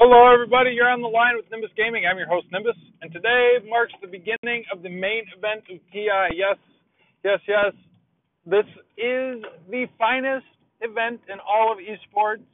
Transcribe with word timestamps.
Hello, 0.00 0.32
everybody. 0.32 0.70
You're 0.70 0.88
on 0.88 1.02
the 1.02 1.08
line 1.10 1.34
with 1.34 1.50
Nimbus 1.50 1.74
Gaming. 1.76 2.04
I'm 2.06 2.16
your 2.18 2.28
host, 2.28 2.46
Nimbus, 2.52 2.78
and 3.02 3.10
today 3.12 3.58
marks 3.68 3.92
the 4.00 4.06
beginning 4.06 4.62
of 4.72 4.80
the 4.80 4.88
main 4.88 5.26
event 5.36 5.66
of 5.66 5.82
TI. 5.90 6.38
Yes, 6.38 6.54
yes, 7.24 7.40
yes. 7.48 7.74
This 8.46 8.64
is 8.94 9.42
the 9.68 9.86
finest 9.98 10.46
event 10.82 11.18
in 11.26 11.42
all 11.42 11.72
of 11.72 11.78
esports. 11.82 12.46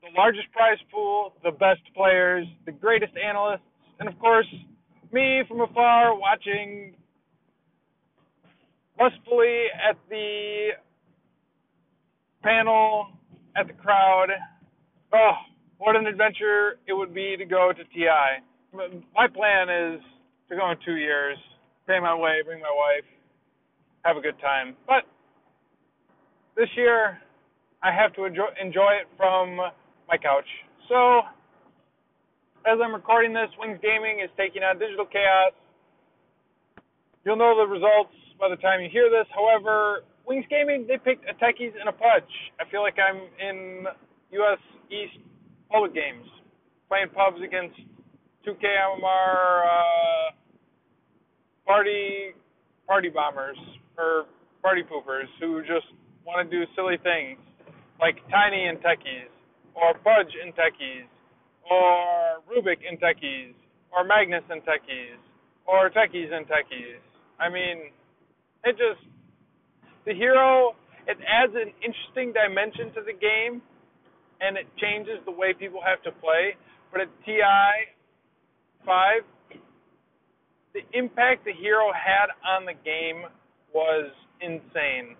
The 0.00 0.08
largest 0.16 0.50
prize 0.52 0.78
pool, 0.90 1.34
the 1.44 1.50
best 1.50 1.84
players, 1.94 2.46
the 2.64 2.72
greatest 2.72 3.12
analysts, 3.12 3.68
and 4.00 4.08
of 4.08 4.18
course, 4.18 4.48
me 5.12 5.42
from 5.46 5.60
afar 5.60 6.18
watching 6.18 6.94
lustfully 8.98 9.66
at 9.86 9.98
the 10.08 10.68
panel, 12.42 13.08
at 13.54 13.66
the 13.66 13.74
crowd. 13.74 14.28
Oh, 15.12 15.32
what 15.78 15.96
an 15.96 16.06
adventure 16.06 16.78
it 16.86 16.92
would 16.92 17.14
be 17.14 17.36
to 17.36 17.44
go 17.44 17.72
to 17.72 17.84
TI. 17.92 18.42
My 19.14 19.28
plan 19.28 19.68
is 19.68 20.00
to 20.48 20.56
go 20.56 20.70
in 20.70 20.76
two 20.84 20.96
years, 20.96 21.36
pay 21.86 22.00
my 22.00 22.14
way, 22.14 22.42
bring 22.44 22.60
my 22.60 22.72
wife, 22.74 23.04
have 24.04 24.16
a 24.16 24.20
good 24.20 24.38
time. 24.40 24.76
But 24.86 25.04
this 26.56 26.68
year, 26.76 27.18
I 27.82 27.92
have 27.92 28.14
to 28.14 28.24
enjoy, 28.24 28.48
enjoy 28.60 28.98
it 29.00 29.08
from 29.16 29.56
my 29.56 30.16
couch. 30.16 30.48
So, 30.88 31.20
as 32.66 32.78
I'm 32.82 32.94
recording 32.94 33.32
this, 33.32 33.48
Wings 33.58 33.78
Gaming 33.82 34.20
is 34.24 34.30
taking 34.36 34.62
on 34.62 34.78
Digital 34.78 35.06
Chaos. 35.06 35.52
You'll 37.24 37.36
know 37.36 37.56
the 37.56 37.70
results 37.70 38.12
by 38.38 38.48
the 38.48 38.56
time 38.56 38.80
you 38.80 38.88
hear 38.90 39.08
this. 39.10 39.26
However, 39.34 40.04
Wings 40.26 40.44
Gaming, 40.48 40.86
they 40.88 40.98
picked 40.98 41.28
a 41.28 41.34
Techies 41.34 41.72
and 41.78 41.88
a 41.88 41.92
Pudge. 41.92 42.32
I 42.60 42.68
feel 42.70 42.82
like 42.82 42.96
I'm 42.98 43.20
in 43.40 43.86
US 44.32 44.60
East 44.90 45.20
public 45.74 45.92
games, 45.92 46.22
playing 46.86 47.10
pubs 47.10 47.42
against 47.42 47.74
2K 48.46 48.62
MMR 48.62 49.66
uh, 49.66 50.30
party 51.66 52.30
party 52.86 53.08
bombers 53.08 53.58
or 53.98 54.26
party 54.62 54.82
poopers 54.86 55.26
who 55.40 55.62
just 55.62 55.90
want 56.24 56.38
to 56.38 56.46
do 56.46 56.62
silly 56.76 56.94
things 57.02 57.38
like 58.00 58.14
Tiny 58.30 58.66
and 58.66 58.78
Techies 58.78 59.32
or 59.74 59.94
Pudge 59.98 60.30
and 60.44 60.54
Techies 60.54 61.10
or 61.68 62.38
Rubik 62.46 62.86
and 62.86 63.00
Techies 63.00 63.54
or 63.90 64.04
Magnus 64.04 64.44
and 64.50 64.62
Techies 64.62 65.18
or 65.66 65.90
Techies 65.90 66.32
and 66.32 66.46
Techies. 66.46 67.02
I 67.40 67.48
mean, 67.48 67.90
it 68.62 68.76
just 68.78 69.02
the 70.06 70.14
hero 70.14 70.76
it 71.08 71.18
adds 71.26 71.52
an 71.56 71.72
interesting 71.82 72.32
dimension 72.32 72.94
to 72.94 73.00
the 73.02 73.12
game 73.12 73.60
and 74.44 74.56
it 74.56 74.66
changes 74.76 75.18
the 75.24 75.32
way 75.32 75.54
people 75.54 75.80
have 75.80 76.02
to 76.02 76.12
play. 76.20 76.56
But 76.92 77.00
at 77.02 77.08
TI 77.24 77.72
5, 78.84 79.22
the 80.74 80.80
impact 80.92 81.44
the 81.44 81.52
hero 81.52 81.90
had 81.92 82.28
on 82.44 82.66
the 82.66 82.74
game 82.84 83.24
was 83.72 84.10
insane. 84.40 85.16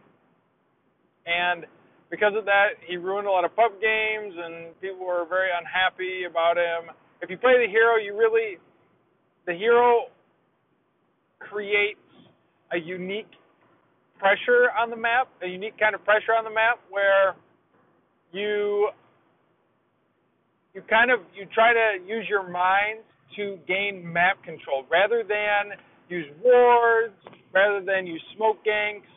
And 1.27 1.64
because 2.11 2.33
of 2.36 2.45
that, 2.45 2.77
he 2.86 2.97
ruined 2.97 3.27
a 3.27 3.30
lot 3.30 3.45
of 3.45 3.56
pub 3.56 3.72
games, 3.80 4.34
and 4.36 4.78
people 4.80 5.06
were 5.06 5.25
very 5.28 5.48
unhappy 5.56 6.25
about 6.28 6.56
him. 6.56 6.95
If 7.22 7.30
you 7.30 7.39
play 7.39 7.55
the 7.64 7.70
hero, 7.70 7.97
you 7.97 8.17
really, 8.17 8.58
the 9.47 9.55
hero 9.55 10.12
creates 11.39 11.98
a 12.72 12.78
unique 12.78 13.30
pressure 14.19 14.70
on 14.78 14.91
the 14.91 14.97
map, 14.97 15.28
a 15.42 15.47
unique 15.47 15.78
kind 15.78 15.95
of 15.95 16.05
pressure 16.05 16.33
on 16.36 16.45
the 16.45 16.50
map 16.50 16.78
where 16.91 17.34
you 18.33 18.91
you 20.75 20.83
kind 20.91 21.11
of 21.11 21.20
you 21.34 21.47
try 21.55 21.72
to 21.72 22.05
use 22.05 22.27
your 22.28 22.48
mind 22.48 23.00
to 23.36 23.58
gain 23.67 24.03
map 24.05 24.42
control 24.42 24.84
rather 24.91 25.22
than 25.22 25.78
use 26.08 26.27
wards, 26.42 27.14
rather 27.52 27.80
than 27.85 28.07
use 28.07 28.23
smoke 28.36 28.58
ganks, 28.67 29.08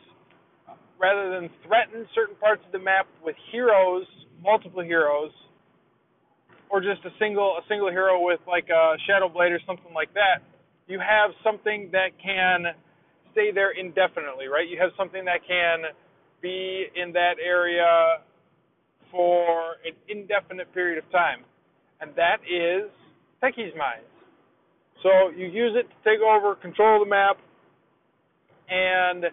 rather 1.00 1.30
than 1.30 1.50
threaten 1.66 2.06
certain 2.14 2.36
parts 2.36 2.62
of 2.64 2.72
the 2.72 2.78
map 2.78 3.06
with 3.22 3.36
heroes, 3.52 4.06
multiple 4.42 4.82
heroes, 4.82 5.30
or 6.70 6.80
just 6.80 7.04
a 7.04 7.10
single 7.18 7.58
a 7.58 7.62
single 7.68 7.90
hero 7.90 8.22
with 8.22 8.40
like 8.46 8.68
a 8.70 8.94
shadow 9.06 9.28
blade 9.28 9.52
or 9.52 9.60
something 9.66 9.92
like 9.94 10.14
that. 10.14 10.46
You 10.86 11.00
have 11.00 11.30
something 11.44 11.90
that 11.92 12.16
can 12.22 12.72
stay 13.32 13.50
there 13.52 13.72
indefinitely, 13.72 14.46
right? 14.46 14.66
You 14.68 14.78
have 14.80 14.90
something 14.96 15.24
that 15.26 15.40
can 15.46 15.90
be 16.40 16.86
in 16.94 17.12
that 17.12 17.34
area 17.44 18.22
for 19.10 19.76
an 19.86 19.94
indefinite 20.08 20.72
period 20.74 20.98
of 21.02 21.10
time, 21.10 21.44
and 22.00 22.10
that 22.16 22.38
is 22.44 22.90
Techie's 23.42 23.74
Mines. 23.76 24.04
So 25.02 25.30
you 25.30 25.46
use 25.46 25.76
it 25.76 25.86
to 25.88 25.96
take 26.04 26.20
over 26.20 26.54
control 26.56 27.00
of 27.00 27.06
the 27.06 27.10
map, 27.10 27.38
and 28.68 29.24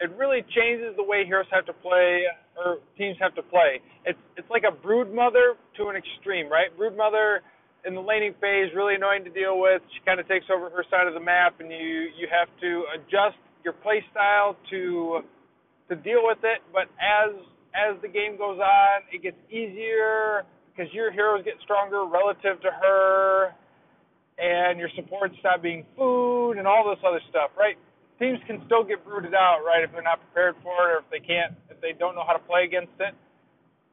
it 0.00 0.10
really 0.18 0.44
changes 0.54 0.94
the 0.96 1.02
way 1.02 1.24
heroes 1.24 1.46
have 1.50 1.66
to 1.66 1.72
play 1.72 2.24
or 2.56 2.78
teams 2.98 3.16
have 3.20 3.34
to 3.34 3.42
play. 3.42 3.80
It's 4.04 4.18
it's 4.36 4.48
like 4.50 4.62
a 4.68 4.74
brood 4.74 5.12
mother 5.12 5.54
to 5.78 5.88
an 5.88 5.96
extreme, 5.96 6.48
right? 6.48 6.74
Brood 6.76 6.96
mother 6.96 7.42
in 7.86 7.94
the 7.94 8.00
laning 8.00 8.34
phase 8.40 8.72
really 8.74 8.94
annoying 8.94 9.24
to 9.24 9.30
deal 9.30 9.60
with. 9.60 9.82
She 9.92 10.00
kind 10.04 10.20
of 10.20 10.28
takes 10.28 10.46
over 10.52 10.70
her 10.70 10.84
side 10.90 11.06
of 11.06 11.14
the 11.14 11.24
map, 11.24 11.60
and 11.60 11.70
you 11.70 12.10
you 12.16 12.28
have 12.30 12.48
to 12.60 12.84
adjust 12.94 13.38
your 13.64 13.74
play 13.74 14.04
style 14.10 14.56
to 14.70 15.22
to 15.88 15.96
deal 15.96 16.22
with 16.22 16.38
it. 16.42 16.60
But 16.72 16.88
as 17.00 17.34
as 17.74 18.00
the 18.02 18.08
game 18.08 18.38
goes 18.38 18.58
on, 18.58 19.02
it 19.12 19.22
gets 19.22 19.36
easier 19.50 20.46
because 20.70 20.92
your 20.94 21.12
heroes 21.12 21.44
get 21.44 21.54
stronger 21.62 22.06
relative 22.06 22.60
to 22.62 22.70
her, 22.70 23.54
and 24.38 24.78
your 24.78 24.88
supports 24.96 25.34
stop 25.38 25.62
being 25.62 25.84
food 25.96 26.58
and 26.58 26.66
all 26.66 26.88
this 26.88 26.98
other 27.06 27.20
stuff, 27.30 27.50
right? 27.58 27.76
Teams 28.18 28.38
can 28.46 28.62
still 28.66 28.82
get 28.82 29.04
brooded 29.04 29.34
out, 29.34 29.62
right, 29.66 29.82
if 29.82 29.90
they're 29.92 30.02
not 30.02 30.18
prepared 30.20 30.54
for 30.62 30.90
it 30.90 30.94
or 30.94 30.98
if 30.98 31.08
they 31.10 31.20
can't, 31.20 31.54
if 31.70 31.80
they 31.80 31.92
don't 31.98 32.14
know 32.14 32.24
how 32.26 32.32
to 32.32 32.42
play 32.46 32.64
against 32.64 32.94
it. 32.98 33.14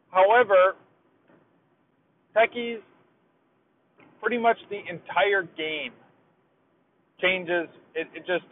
However, 0.09 0.75
techies, 2.36 2.81
pretty 4.22 4.38
much 4.38 4.58
the 4.69 4.81
entire 4.90 5.44
game 5.58 5.94
changes. 7.22 7.69
It, 7.94 8.08
it 8.13 8.25
just 8.25 8.46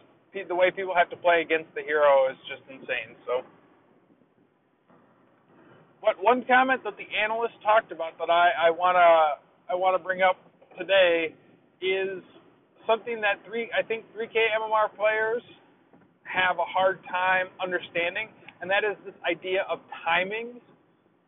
the 0.48 0.54
way 0.54 0.70
people 0.70 0.94
have 0.94 1.10
to 1.10 1.16
play 1.16 1.42
against 1.42 1.74
the 1.74 1.82
hero 1.82 2.30
is 2.30 2.38
just 2.46 2.62
insane. 2.70 3.18
So 3.26 3.42
but 6.02 6.16
one 6.20 6.44
comment 6.46 6.82
that 6.84 6.96
the 6.96 7.06
analyst 7.12 7.54
talked 7.62 7.92
about 7.92 8.18
that 8.18 8.30
I, 8.30 8.68
I 8.68 8.70
wanna 8.70 9.40
I 9.68 9.74
wanna 9.74 9.98
bring 9.98 10.22
up 10.22 10.36
today 10.78 11.34
is 11.80 12.22
something 12.86 13.20
that 13.20 13.44
three 13.46 13.70
I 13.76 13.82
think 13.82 14.04
3K 14.16 14.36
MMR 14.58 14.94
players 14.96 15.42
have 16.24 16.58
a 16.58 16.64
hard 16.66 17.00
time 17.10 17.46
understanding, 17.62 18.28
and 18.60 18.70
that 18.70 18.84
is 18.84 18.96
this 19.04 19.14
idea 19.28 19.66
of 19.70 19.80
timings 20.06 20.60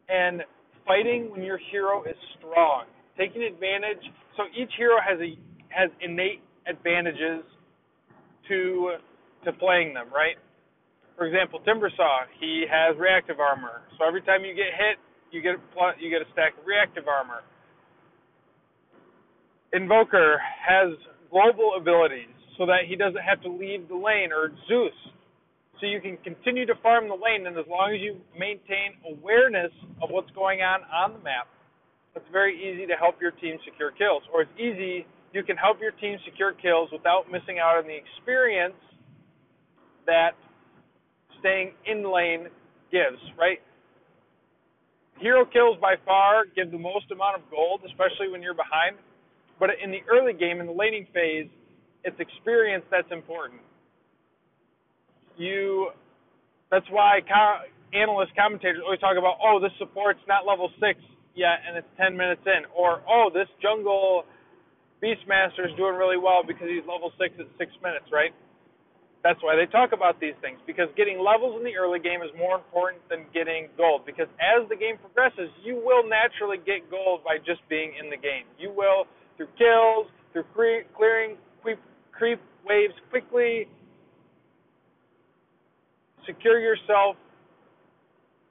and 0.09 0.43
fighting 0.87 1.31
when 1.31 1.43
your 1.43 1.59
hero 1.71 2.04
is 2.04 2.16
strong, 2.39 2.84
taking 3.19 3.43
advantage. 3.43 4.03
So 4.37 4.44
each 4.56 4.71
hero 4.77 4.97
has 5.03 5.19
a 5.21 5.39
has 5.71 5.91
innate 6.00 6.43
advantages 6.66 7.44
to 8.49 8.97
to 9.44 9.53
playing 9.54 9.94
them, 9.94 10.06
right? 10.15 10.37
For 11.17 11.27
example, 11.27 11.61
Timbersaw, 11.67 12.27
he 12.41 12.65
has 12.71 12.97
reactive 12.99 13.39
armor. 13.39 13.83
So 13.99 14.06
every 14.06 14.23
time 14.23 14.45
you 14.45 14.55
get 14.55 14.73
hit, 14.75 14.97
you 15.31 15.43
get 15.43 15.56
you 16.00 16.11
get 16.11 16.21
a 16.23 16.31
stack 16.33 16.59
of 16.59 16.67
reactive 16.67 17.09
armor. 17.09 17.43
Invoker 19.72 20.37
has 20.41 20.93
global 21.31 21.72
abilities 21.77 22.28
so 22.59 22.67
that 22.67 22.84
he 22.87 22.97
doesn't 22.97 23.22
have 23.22 23.41
to 23.43 23.49
leave 23.49 23.89
the 23.89 23.97
lane, 23.97 24.28
or 24.33 24.53
Zeus, 24.69 24.93
so 25.81 25.87
you 25.87 26.01
can 26.01 26.17
continue 26.22 26.67
to 26.67 26.75
farm 26.83 27.09
the 27.09 27.17
lane, 27.17 27.47
and 27.47 27.56
as 27.56 27.65
long 27.67 27.91
as 27.97 28.01
you 28.01 28.21
maintain 28.39 28.95
awareness 29.09 29.72
of 30.03 30.11
what's 30.11 30.31
going 30.31 30.61
on 30.61 30.84
on 30.93 31.17
the 31.17 31.22
map, 31.25 31.48
it's 32.15 32.28
very 32.31 32.54
easy 32.54 32.86
to 32.86 32.95
help 32.95 33.16
your 33.21 33.33
team 33.33 33.57
secure 33.65 33.91
kills. 33.91 34.22
Or 34.33 34.42
it's 34.42 34.54
easy, 34.60 35.07
you 35.33 35.42
can 35.42 35.57
help 35.57 35.81
your 35.81 35.92
team 35.97 36.19
secure 36.28 36.53
kills 36.53 36.92
without 36.92 37.33
missing 37.33 37.59
out 37.59 37.81
on 37.81 37.89
the 37.89 37.97
experience 37.97 38.77
that 40.04 40.36
staying 41.42 41.74
in 41.84 42.06
lane 42.06 42.47
gives, 42.94 43.18
right? 43.36 43.59
Hero 45.18 45.44
kills 45.44 45.77
by 45.83 45.94
far 46.06 46.47
give 46.54 46.71
the 46.71 46.78
most 46.78 47.10
amount 47.10 47.36
of 47.36 47.42
gold, 47.50 47.83
especially 47.86 48.30
when 48.30 48.42
you're 48.42 48.56
behind. 48.56 48.97
But 49.59 49.71
in 49.83 49.91
the 49.91 50.03
early 50.10 50.33
game, 50.33 50.60
in 50.60 50.66
the 50.66 50.72
laning 50.72 51.06
phase, 51.12 51.47
it's 52.04 52.18
experience 52.18 52.84
that's 52.91 53.10
important. 53.10 53.60
You, 55.36 55.91
that's 56.71 56.86
why 56.91 57.21
co- 57.27 57.66
analysts, 57.95 58.34
commentators 58.36 58.83
always 58.84 59.00
talk 59.00 59.16
about, 59.18 59.38
oh, 59.42 59.60
this 59.60 59.72
support's 59.78 60.22
not 60.27 60.47
level 60.47 60.71
six 60.80 60.98
yet, 61.34 61.62
and 61.66 61.77
it's 61.77 61.88
10 62.00 62.16
minutes 62.16 62.42
in, 62.47 62.66
or 62.74 63.03
oh, 63.09 63.30
this 63.33 63.48
jungle 63.62 64.24
Beastmaster 65.03 65.66
is 65.66 65.74
doing 65.77 65.95
really 65.95 66.18
well 66.18 66.42
because 66.47 66.68
he's 66.71 66.86
level 66.86 67.12
six 67.18 67.34
at 67.38 67.47
six 67.59 67.72
minutes, 67.83 68.06
right? 68.12 68.30
That's 69.22 69.39
why 69.41 69.54
they 69.54 69.71
talk 69.71 69.95
about 69.95 70.19
these 70.19 70.34
things 70.42 70.59
because 70.66 70.91
getting 70.97 71.22
levels 71.22 71.54
in 71.54 71.63
the 71.63 71.78
early 71.78 72.03
game 72.03 72.22
is 72.27 72.30
more 72.36 72.59
important 72.59 73.07
than 73.09 73.24
getting 73.30 73.71
gold. 73.78 74.03
Because 74.04 74.27
as 74.42 74.66
the 74.69 74.74
game 74.74 74.98
progresses, 74.98 75.47
you 75.63 75.78
will 75.78 76.03
naturally 76.03 76.59
get 76.59 76.91
gold 76.91 77.22
by 77.22 77.39
just 77.39 77.63
being 77.71 77.95
in 78.03 78.10
the 78.10 78.19
game. 78.19 78.51
You 78.59 78.74
will 78.74 79.07
through 79.36 79.47
kills, 79.54 80.10
through 80.33 80.47
cre- 80.54 80.86
clearing 80.97 81.39
creep, 81.63 81.78
creep 82.10 82.41
waves 82.66 82.95
quickly, 83.10 83.69
secure 86.27 86.59
yourself 86.59 87.15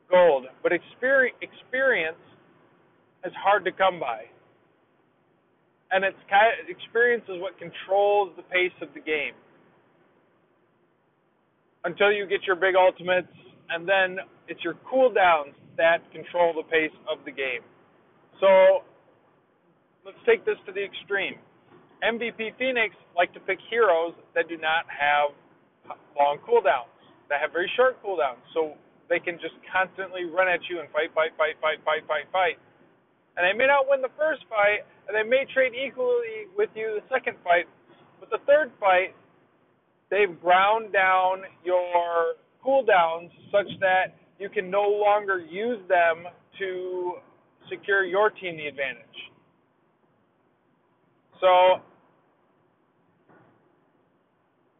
gold. 0.09 0.45
But 0.63 0.71
experience 0.71 2.15
is 3.25 3.33
hard 3.35 3.65
to 3.65 3.71
come 3.71 4.00
by. 4.00 4.23
And 5.91 6.06
it's 6.06 6.18
experience 6.69 7.23
is 7.27 7.41
what 7.41 7.59
controls 7.59 8.31
the 8.38 8.44
pace 8.44 8.71
of 8.81 8.88
the 8.94 9.01
game. 9.01 9.35
Until 11.83 12.12
you 12.12 12.28
get 12.28 12.44
your 12.45 12.56
big 12.56 12.75
ultimates, 12.75 13.31
and 13.69 13.88
then 13.88 14.18
it's 14.48 14.63
your 14.63 14.75
cooldowns 14.86 15.54
that 15.78 16.00
control 16.12 16.54
the 16.54 16.63
pace 16.69 16.94
of 17.10 17.24
the 17.25 17.31
game. 17.31 17.66
So 18.39 18.83
let's 20.06 20.18
take 20.25 20.45
this 20.45 20.57
to 20.66 20.72
the 20.72 20.83
extreme. 20.83 21.39
MVP 22.04 22.57
Phoenix 22.57 22.94
like 23.16 23.33
to 23.33 23.39
pick 23.39 23.57
heroes 23.69 24.13
that 24.33 24.50
do 24.50 24.57
not 24.57 24.86
have 24.89 25.33
long 26.18 26.38
cooldowns, 26.45 26.89
that 27.30 27.42
have 27.42 27.51
very 27.54 27.69
short 27.78 28.01
cooldowns. 28.04 28.42
So 28.54 28.74
they 29.10 29.19
can 29.19 29.38
just 29.38 29.56
constantly 29.69 30.25
run 30.25 30.48
at 30.48 30.62
you 30.69 30.80
and 30.81 30.89
fight, 30.89 31.13
fight, 31.13 31.31
fight, 31.38 31.57
fight, 31.62 31.80
fight, 31.86 32.04
fight, 32.07 32.28
fight. 32.31 32.57
And 33.38 33.48
they 33.48 33.56
may 33.56 33.68
not 33.68 33.88
win 33.88 34.01
the 34.01 34.12
first 34.18 34.44
fight, 34.50 34.83
and 35.07 35.16
they 35.16 35.24
may 35.24 35.45
trade 35.54 35.72
equally 35.72 36.51
with 36.57 36.69
you 36.75 37.00
the 37.00 37.06
second 37.07 37.38
fight, 37.44 37.66
but 38.19 38.30
the 38.30 38.44
third 38.44 38.72
fight, 38.80 39.16
they've 40.11 40.39
ground 40.41 40.93
down 40.93 41.41
your 41.63 42.35
cooldowns 42.63 43.31
such 43.51 43.67
that 43.79 44.13
you 44.37 44.49
can 44.49 44.69
no 44.69 44.83
longer 44.83 45.39
use 45.39 45.79
them 45.87 46.25
to 46.59 47.13
secure 47.69 48.05
your 48.05 48.29
team 48.29 48.57
the 48.57 48.67
advantage. 48.67 49.05
So 51.39 51.81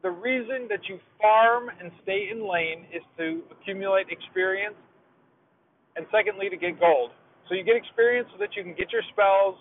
the 0.04 0.12
reason 0.12 0.68
that 0.70 0.82
you 0.88 1.00
farm 1.20 1.70
and 1.80 1.92
stay 2.04 2.30
in 2.32 2.48
lane 2.48 2.86
is 2.94 3.02
to 3.18 3.42
accumulate 3.52 4.08
experience, 4.10 4.76
and 5.96 6.06
secondly, 6.12 6.50
to 6.50 6.58
get 6.58 6.80
gold. 6.80 7.12
So 7.48 7.56
you 7.56 7.64
get 7.64 7.76
experience 7.76 8.28
so 8.32 8.38
that 8.40 8.50
you 8.56 8.64
can 8.64 8.74
get 8.74 8.92
your 8.92 9.02
spells, 9.12 9.56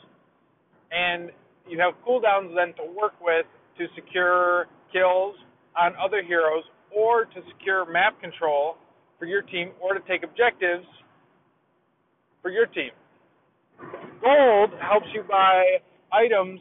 and 0.90 1.30
you 1.68 1.78
have 1.78 1.94
cooldowns 2.06 2.54
then 2.54 2.74
to 2.76 2.92
work 2.92 3.14
with 3.20 3.46
to 3.78 3.86
secure 3.94 4.66
kills 4.92 5.36
on 5.78 5.92
other 6.02 6.22
heroes, 6.22 6.64
or 6.94 7.24
to 7.24 7.40
secure 7.48 7.90
map 7.90 8.20
control 8.20 8.76
for 9.18 9.26
your 9.26 9.42
team, 9.42 9.70
or 9.80 9.94
to 9.94 10.00
take 10.08 10.22
objectives 10.22 10.86
for 12.42 12.50
your 12.50 12.66
team. 12.66 12.90
Gold 14.20 14.70
helps 14.80 15.06
you 15.14 15.22
buy 15.28 15.62
items 16.12 16.60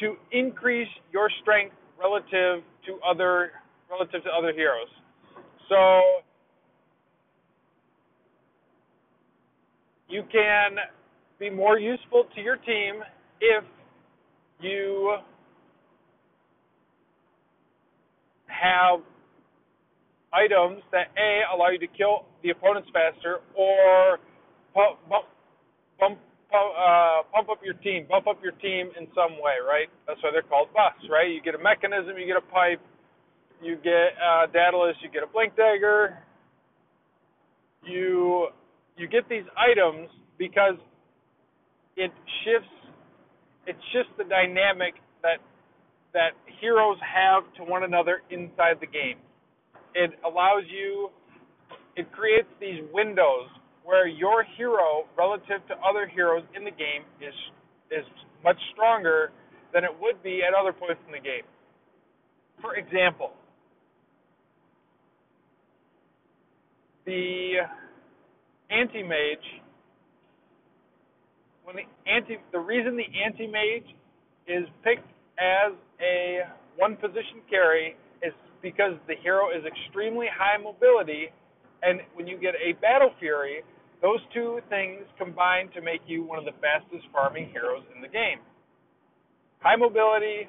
to 0.00 0.14
increase 0.32 0.88
your 1.12 1.30
strength 1.42 1.74
relative 1.98 2.62
to 2.86 2.98
other 3.08 3.50
relative 3.90 4.22
to 4.24 4.30
other 4.30 4.52
heroes. 4.52 4.88
So 5.68 6.22
you 10.08 10.22
can 10.30 10.76
be 11.38 11.50
more 11.50 11.78
useful 11.78 12.24
to 12.34 12.40
your 12.40 12.56
team 12.56 13.02
if 13.40 13.64
you 14.60 15.16
have 18.66 19.00
items 20.34 20.82
that 20.90 21.14
a 21.16 21.46
allow 21.54 21.70
you 21.70 21.78
to 21.78 21.86
kill 21.96 22.26
the 22.42 22.50
opponents 22.50 22.88
faster 22.92 23.40
or 23.54 24.18
bump, 24.74 24.98
bump, 25.08 25.26
bump 26.00 26.18
uh, 26.54 27.22
pump 27.34 27.48
up 27.50 27.60
your 27.64 27.74
team, 27.74 28.06
bump 28.08 28.26
up 28.26 28.38
your 28.42 28.52
team 28.52 28.90
in 28.98 29.06
some 29.14 29.32
way, 29.42 29.58
right? 29.66 29.88
That's 30.06 30.22
why 30.22 30.30
they're 30.32 30.46
called 30.46 30.68
buffs, 30.72 31.04
right? 31.10 31.28
You 31.28 31.42
get 31.42 31.54
a 31.54 31.58
Mekansm, 31.58 32.18
you 32.18 32.26
get 32.26 32.38
a 32.38 32.48
pipe, 32.52 32.80
you 33.62 33.76
get 33.76 34.14
uh, 34.16 34.46
Daedalus, 34.52 34.96
you 35.02 35.10
get 35.10 35.22
a 35.22 35.26
blink 35.26 35.56
dagger. 35.56 36.18
You 37.84 38.48
you 38.96 39.06
get 39.08 39.28
these 39.28 39.44
items 39.56 40.08
because 40.38 40.74
it 41.96 42.10
shifts 42.44 42.74
it 43.66 43.76
shifts 43.92 44.12
the 44.18 44.24
dynamic 44.24 44.94
that 45.22 45.38
that 46.16 46.32
heroes 46.62 46.96
have 47.04 47.44
to 47.60 47.62
one 47.70 47.84
another 47.84 48.22
inside 48.30 48.80
the 48.80 48.88
game. 48.88 49.20
It 49.94 50.12
allows 50.24 50.64
you 50.72 51.10
it 51.94 52.10
creates 52.10 52.48
these 52.58 52.80
windows 52.92 53.52
where 53.84 54.08
your 54.08 54.44
hero 54.56 55.04
relative 55.16 55.60
to 55.68 55.74
other 55.84 56.08
heroes 56.08 56.42
in 56.56 56.64
the 56.64 56.70
game 56.70 57.04
is 57.20 57.34
is 57.90 58.04
much 58.42 58.56
stronger 58.72 59.30
than 59.74 59.84
it 59.84 59.90
would 60.00 60.22
be 60.22 60.40
at 60.40 60.54
other 60.56 60.72
points 60.72 61.00
in 61.06 61.12
the 61.12 61.20
game. 61.20 61.44
For 62.62 62.76
example, 62.76 63.32
the 67.04 67.60
anti-mage 68.70 69.46
when 71.64 71.76
the 71.76 72.10
anti 72.10 72.36
the 72.52 72.58
reason 72.58 72.96
the 72.96 73.04
anti-mage 73.04 73.94
is 74.48 74.64
picked 74.82 75.06
as 75.38 75.72
a 76.00 76.40
one 76.76 76.96
position 76.96 77.40
carry 77.48 77.96
is 78.22 78.32
because 78.62 78.94
the 79.06 79.14
hero 79.22 79.48
is 79.50 79.64
extremely 79.64 80.26
high 80.32 80.60
mobility 80.60 81.28
and 81.82 82.00
when 82.14 82.26
you 82.26 82.38
get 82.38 82.54
a 82.56 82.72
battle 82.80 83.10
fury 83.18 83.62
those 84.02 84.20
two 84.34 84.60
things 84.68 85.04
combine 85.18 85.70
to 85.74 85.80
make 85.80 86.00
you 86.06 86.22
one 86.22 86.38
of 86.38 86.44
the 86.44 86.56
fastest 86.60 87.06
farming 87.12 87.48
heroes 87.52 87.82
in 87.94 88.02
the 88.02 88.08
game. 88.08 88.40
High 89.60 89.76
mobility, 89.76 90.48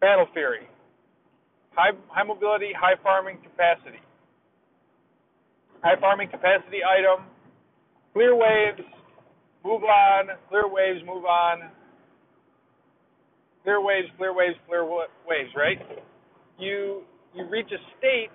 battle 0.00 0.26
fury. 0.32 0.68
High, 1.74 1.90
high 2.08 2.22
mobility, 2.22 2.70
high 2.78 2.94
farming 3.02 3.38
capacity. 3.42 4.00
High 5.82 5.98
farming 6.00 6.28
capacity 6.30 6.78
item, 6.86 7.26
clear 8.12 8.36
waves, 8.36 8.86
move 9.64 9.82
on, 9.82 10.28
clear 10.48 10.68
waves, 10.68 11.00
move 11.04 11.24
on. 11.24 11.68
Clear 13.64 13.80
waves, 13.80 14.08
clear 14.16 14.34
waves, 14.34 14.56
clear 14.66 14.84
waves, 14.84 15.50
right? 15.56 15.78
You 16.58 17.02
you 17.34 17.48
reach 17.48 17.70
a 17.72 17.80
state 17.98 18.30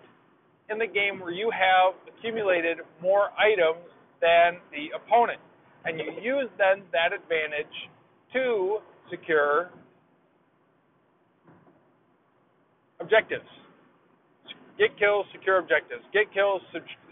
in 0.70 0.78
the 0.78 0.88
game 0.88 1.20
where 1.20 1.32
you 1.32 1.52
have 1.52 1.94
accumulated 2.08 2.78
more 3.02 3.30
items 3.38 3.84
than 4.22 4.58
the 4.72 4.90
opponent. 4.96 5.40
And 5.86 6.00
you 6.00 6.06
use 6.22 6.50
then 6.58 6.84
that 6.92 7.14
advantage 7.14 7.72
to 8.34 8.80
secure 9.10 9.70
objectives. 13.00 13.46
Get 14.78 14.98
kills, 15.00 15.26
secure 15.32 15.60
objectives. 15.60 16.04
Get 16.14 16.34
kills, 16.34 16.62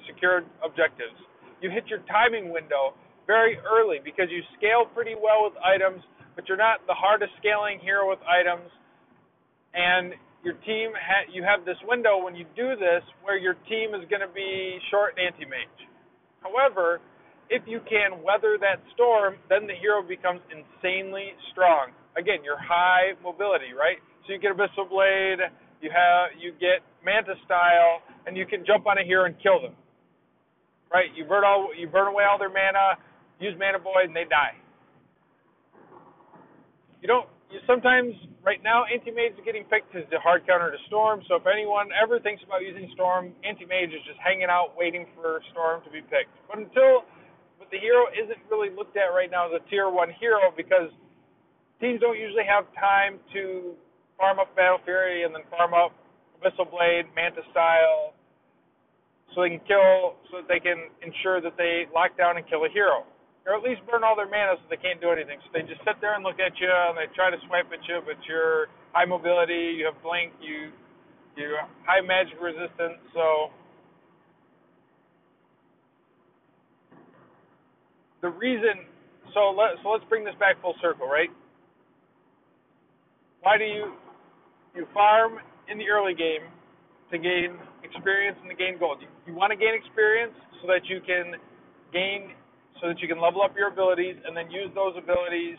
secure 0.07 0.43
objectives. 0.63 1.15
You 1.61 1.69
hit 1.69 1.87
your 1.87 1.99
timing 2.09 2.51
window 2.51 2.93
very 3.25 3.57
early 3.65 3.97
because 4.03 4.27
you 4.29 4.41
scale 4.57 4.85
pretty 4.93 5.15
well 5.15 5.49
with 5.49 5.53
items, 5.63 6.01
but 6.35 6.47
you're 6.47 6.59
not 6.59 6.85
the 6.87 6.93
hardest 6.93 7.31
scaling 7.39 7.79
hero 7.79 8.09
with 8.09 8.19
items. 8.27 8.69
And 9.73 10.13
your 10.43 10.55
team, 10.67 10.91
ha- 10.93 11.27
you 11.31 11.43
have 11.43 11.65
this 11.65 11.77
window 11.87 12.21
when 12.21 12.35
you 12.35 12.45
do 12.55 12.75
this 12.75 13.03
where 13.23 13.37
your 13.37 13.55
team 13.67 13.95
is 13.95 14.03
going 14.09 14.21
to 14.21 14.31
be 14.31 14.77
short 14.91 15.17
anti 15.17 15.47
mage. 15.47 15.79
However, 16.43 17.01
if 17.49 17.63
you 17.65 17.79
can 17.89 18.21
weather 18.23 18.57
that 18.61 18.81
storm, 18.93 19.35
then 19.49 19.67
the 19.67 19.73
hero 19.73 20.01
becomes 20.01 20.41
insanely 20.53 21.33
strong. 21.51 21.91
Again, 22.17 22.43
your 22.43 22.57
high 22.57 23.13
mobility, 23.23 23.73
right? 23.73 23.97
So 24.25 24.33
you 24.33 24.39
get 24.39 24.53
Abyssal 24.53 24.89
Blade, 24.89 25.41
you 25.81 25.89
have 25.93 26.33
you 26.39 26.53
get 26.57 26.81
Manta 27.03 27.35
style, 27.45 28.01
and 28.25 28.37
you 28.37 28.45
can 28.45 28.65
jump 28.65 28.87
on 28.87 28.97
a 28.97 29.03
hero 29.03 29.25
and 29.25 29.35
kill 29.41 29.61
them. 29.61 29.75
Right? 30.91 31.09
You 31.15 31.25
burn 31.25 31.43
all 31.43 31.69
you 31.77 31.87
burn 31.87 32.07
away 32.07 32.23
all 32.23 32.39
their 32.39 32.49
mana, 32.49 32.97
use 33.39 33.53
Mana 33.59 33.79
Void, 33.79 34.09
and 34.09 34.15
they 34.15 34.25
die. 34.29 34.57
You 37.05 37.13
don't 37.13 37.29
you 37.53 37.61
sometimes 37.69 38.17
right 38.41 38.57
now 38.65 38.81
anti-mage 38.89 39.37
is 39.37 39.45
getting 39.45 39.61
picked 39.69 39.93
as 39.93 40.09
the 40.09 40.17
hard 40.17 40.41
counter 40.49 40.73
to 40.73 40.81
storm. 40.89 41.21
So 41.29 41.37
if 41.37 41.45
anyone 41.45 41.93
ever 41.93 42.17
thinks 42.17 42.41
about 42.41 42.65
using 42.65 42.89
storm, 42.97 43.29
anti-mage 43.45 43.93
is 43.93 44.01
just 44.09 44.17
hanging 44.17 44.49
out 44.49 44.73
waiting 44.73 45.05
for 45.13 45.37
storm 45.53 45.85
to 45.85 45.91
be 45.93 46.01
picked. 46.01 46.33
But 46.49 46.65
until 46.65 47.05
but 47.61 47.69
the 47.69 47.77
hero 47.77 48.09
isn't 48.09 48.41
really 48.49 48.73
looked 48.73 48.97
at 48.97 49.13
right 49.13 49.29
now 49.29 49.45
as 49.45 49.53
a 49.53 49.61
tier 49.69 49.85
one 49.85 50.17
hero 50.17 50.49
because 50.57 50.89
teams 51.77 52.01
don't 52.01 52.17
usually 52.17 52.49
have 52.49 52.65
time 52.73 53.21
to 53.37 53.77
farm 54.17 54.41
up 54.41 54.49
Battle 54.57 54.81
Fury 54.81 55.29
and 55.29 55.29
then 55.29 55.45
farm 55.53 55.77
up 55.77 55.93
Abyssal 56.41 56.65
Blade, 56.73 57.05
Manta 57.13 57.45
style, 57.53 58.17
so 59.37 59.45
they 59.45 59.53
can 59.53 59.63
kill, 59.69 60.17
so 60.33 60.41
that 60.41 60.49
they 60.49 60.57
can 60.57 60.89
ensure 61.05 61.37
that 61.37 61.53
they 61.53 61.85
lock 61.93 62.17
down 62.17 62.41
and 62.41 62.49
kill 62.49 62.65
a 62.65 62.71
hero 62.73 63.05
or 63.45 63.55
at 63.55 63.63
least 63.63 63.81
burn 63.89 64.03
all 64.03 64.15
their 64.17 64.29
mana 64.29 64.57
so 64.57 64.65
they 64.69 64.81
can't 64.81 64.99
do 65.01 65.09
anything. 65.13 65.39
So 65.45 65.49
they 65.53 65.61
just 65.65 65.81
sit 65.85 66.01
there 66.01 66.17
and 66.17 66.25
look 66.25 66.41
at 66.41 66.57
you, 66.59 66.69
and 66.69 66.97
they 66.97 67.07
try 67.15 67.29
to 67.29 67.37
swipe 67.47 67.69
at 67.71 67.81
you, 67.87 68.01
but 68.05 68.17
you're 68.27 68.67
high 68.93 69.05
mobility, 69.05 69.77
you 69.77 69.85
have 69.85 70.01
blink, 70.03 70.33
you 70.41 70.71
You 71.37 71.57
high 71.85 72.01
magic 72.01 72.39
resistance, 72.41 72.99
so 73.13 73.51
the 78.21 78.29
reason 78.29 78.87
so 79.33 79.51
let 79.51 79.75
so 79.83 79.89
let's 79.89 80.05
bring 80.09 80.23
this 80.23 80.35
back 80.39 80.61
full 80.61 80.75
circle, 80.81 81.07
right? 81.07 81.29
Why 83.41 83.57
do 83.57 83.65
you 83.65 83.93
you 84.75 84.87
farm 84.93 85.39
in 85.71 85.77
the 85.77 85.89
early 85.89 86.15
game 86.15 86.47
to 87.11 87.17
gain 87.17 87.59
experience 87.83 88.37
and 88.41 88.49
to 88.49 88.55
gain 88.55 88.79
gold? 88.79 88.99
You, 89.01 89.07
you 89.27 89.33
want 89.35 89.51
to 89.51 89.57
gain 89.57 89.75
experience 89.75 90.33
so 90.61 90.67
that 90.67 90.87
you 90.87 91.01
can 91.05 91.35
gain 91.93 92.31
so 92.81 92.87
that 92.87 92.99
you 92.99 93.07
can 93.07 93.21
level 93.21 93.41
up 93.41 93.55
your 93.55 93.69
abilities 93.69 94.15
and 94.25 94.35
then 94.35 94.51
use 94.51 94.69
those 94.75 94.93
abilities 94.97 95.57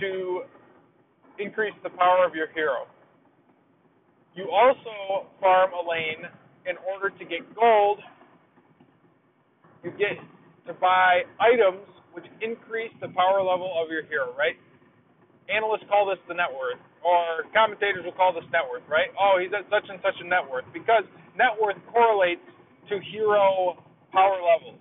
to 0.00 0.42
increase 1.38 1.74
the 1.82 1.90
power 1.90 2.26
of 2.26 2.34
your 2.34 2.48
hero. 2.54 2.86
You 4.34 4.50
also 4.50 5.26
farm 5.40 5.70
a 5.74 5.82
lane 5.82 6.26
in 6.66 6.76
order 6.86 7.10
to 7.10 7.24
get 7.24 7.42
gold. 7.54 7.98
You 9.82 9.90
get 9.92 10.18
to 10.66 10.74
buy 10.74 11.22
items 11.40 11.86
which 12.12 12.26
increase 12.42 12.90
the 13.00 13.08
power 13.14 13.42
level 13.42 13.70
of 13.78 13.90
your 13.90 14.02
hero, 14.06 14.34
right? 14.34 14.58
Analysts 15.48 15.86
call 15.88 16.06
this 16.10 16.18
the 16.26 16.34
net 16.34 16.50
worth, 16.50 16.82
or 17.00 17.46
commentators 17.54 18.04
will 18.04 18.12
call 18.12 18.34
this 18.34 18.44
net 18.52 18.66
worth, 18.66 18.82
right? 18.90 19.08
Oh, 19.14 19.38
he's 19.40 19.54
at 19.54 19.64
such 19.70 19.86
and 19.88 19.98
such 20.02 20.18
a 20.20 20.26
net 20.26 20.44
worth 20.44 20.66
because 20.74 21.06
net 21.38 21.54
worth 21.56 21.78
correlates 21.88 22.42
to 22.90 22.98
hero 23.14 23.78
power 24.12 24.38
levels 24.42 24.78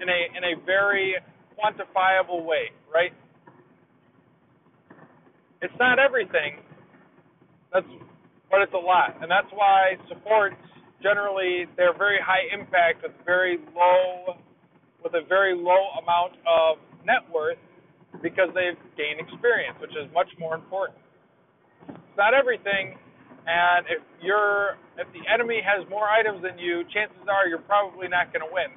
in 0.00 0.08
a 0.08 0.20
in 0.36 0.42
a 0.44 0.64
very 0.64 1.14
quantifiable 1.54 2.44
way, 2.44 2.70
right? 2.92 3.12
It's 5.62 5.74
not 5.78 5.98
everything. 5.98 6.60
That's 7.72 7.86
but 8.50 8.60
it's 8.62 8.74
a 8.74 8.78
lot. 8.78 9.16
And 9.20 9.30
that's 9.30 9.50
why 9.52 9.96
supports 10.08 10.56
generally 11.02 11.66
they're 11.76 11.96
very 11.96 12.18
high 12.22 12.46
impact 12.52 13.02
with 13.02 13.12
very 13.24 13.58
low 13.74 14.36
with 15.02 15.12
a 15.14 15.24
very 15.28 15.54
low 15.54 16.00
amount 16.00 16.40
of 16.48 16.78
net 17.04 17.22
worth 17.32 17.60
because 18.22 18.48
they've 18.54 18.78
gained 18.96 19.20
experience, 19.20 19.76
which 19.80 19.92
is 19.92 20.08
much 20.14 20.28
more 20.38 20.54
important. 20.54 20.96
It's 21.88 22.16
not 22.16 22.32
everything, 22.32 22.96
and 23.46 23.84
if 23.90 24.00
you're 24.22 24.78
if 24.96 25.08
the 25.12 25.20
enemy 25.28 25.60
has 25.60 25.84
more 25.90 26.08
items 26.08 26.40
than 26.42 26.58
you, 26.58 26.84
chances 26.94 27.26
are 27.28 27.48
you're 27.48 27.66
probably 27.66 28.08
not 28.08 28.32
going 28.32 28.46
to 28.46 28.52
win. 28.52 28.72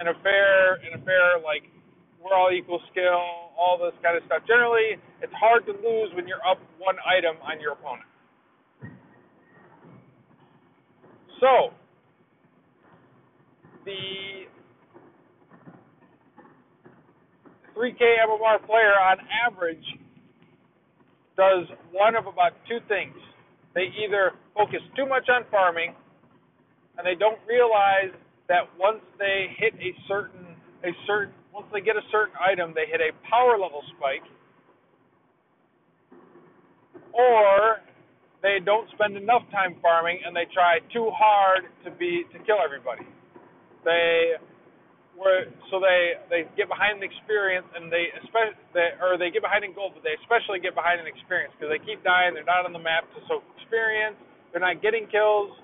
In 0.00 0.08
a 0.08 0.14
fair 0.22 0.82
in 0.86 1.00
a 1.00 1.02
fair 1.04 1.38
like 1.44 1.62
we're 2.22 2.34
all 2.34 2.50
equal 2.54 2.80
skill, 2.90 3.52
all 3.58 3.78
this 3.78 3.94
kind 4.02 4.16
of 4.16 4.22
stuff. 4.26 4.42
Generally, 4.46 4.98
it's 5.20 5.32
hard 5.34 5.66
to 5.66 5.72
lose 5.72 6.10
when 6.14 6.26
you're 6.26 6.42
up 6.46 6.58
one 6.78 6.96
item 7.02 7.36
on 7.42 7.60
your 7.60 7.72
opponent. 7.72 8.06
So, 11.40 11.74
the 13.84 14.46
3K 17.74 17.98
MMR 17.98 18.64
player 18.66 18.94
on 18.94 19.18
average 19.46 19.84
does 21.36 21.66
one 21.90 22.14
of 22.14 22.26
about 22.26 22.52
two 22.68 22.78
things. 22.86 23.16
They 23.74 23.90
either 24.04 24.32
focus 24.54 24.80
too 24.94 25.06
much 25.06 25.28
on 25.28 25.42
farming 25.50 25.94
and 26.98 27.06
they 27.06 27.18
don't 27.18 27.38
realize 27.48 28.14
that 28.52 28.68
once 28.76 29.00
they 29.16 29.48
hit 29.56 29.72
a 29.80 29.96
certain 30.04 30.52
a 30.84 30.92
certain 31.08 31.32
once 31.56 31.64
they 31.72 31.80
get 31.80 31.96
a 31.96 32.04
certain 32.12 32.36
item 32.36 32.76
they 32.76 32.84
hit 32.84 33.00
a 33.00 33.16
power 33.24 33.56
level 33.56 33.80
spike 33.96 34.28
or 37.16 37.80
they 38.42 38.58
don't 38.58 38.90
spend 38.98 39.16
enough 39.16 39.46
time 39.54 39.78
farming 39.80 40.18
and 40.26 40.34
they 40.34 40.48
try 40.50 40.82
too 40.92 41.08
hard 41.14 41.64
to 41.86 41.90
be 41.94 42.26
to 42.34 42.38
kill 42.42 42.58
everybody. 42.58 43.06
They 43.86 44.36
were 45.14 45.46
so 45.70 45.78
they 45.78 46.18
they 46.26 46.42
get 46.58 46.66
behind 46.66 46.98
the 46.98 47.06
experience 47.06 47.68
and 47.78 47.92
they 47.92 48.10
especially 48.24 48.58
they, 48.74 48.88
or 48.98 49.14
they 49.14 49.30
get 49.30 49.46
behind 49.46 49.62
in 49.62 49.72
gold, 49.72 49.94
but 49.94 50.02
they 50.02 50.18
especially 50.26 50.58
get 50.58 50.74
behind 50.74 50.98
in 50.98 51.06
experience 51.06 51.54
because 51.54 51.70
they 51.70 51.80
keep 51.80 52.02
dying. 52.02 52.34
They're 52.34 52.48
not 52.48 52.66
on 52.66 52.74
the 52.74 52.82
map 52.82 53.06
to 53.14 53.20
soak 53.30 53.46
experience. 53.56 54.18
They're 54.50 54.64
not 54.64 54.82
getting 54.82 55.06
kills, 55.08 55.54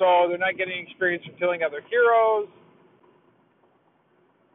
so 0.00 0.24
they're 0.32 0.40
not 0.40 0.56
getting 0.56 0.80
experience 0.80 1.22
from 1.28 1.36
killing 1.36 1.60
other 1.60 1.84
heroes, 1.92 2.48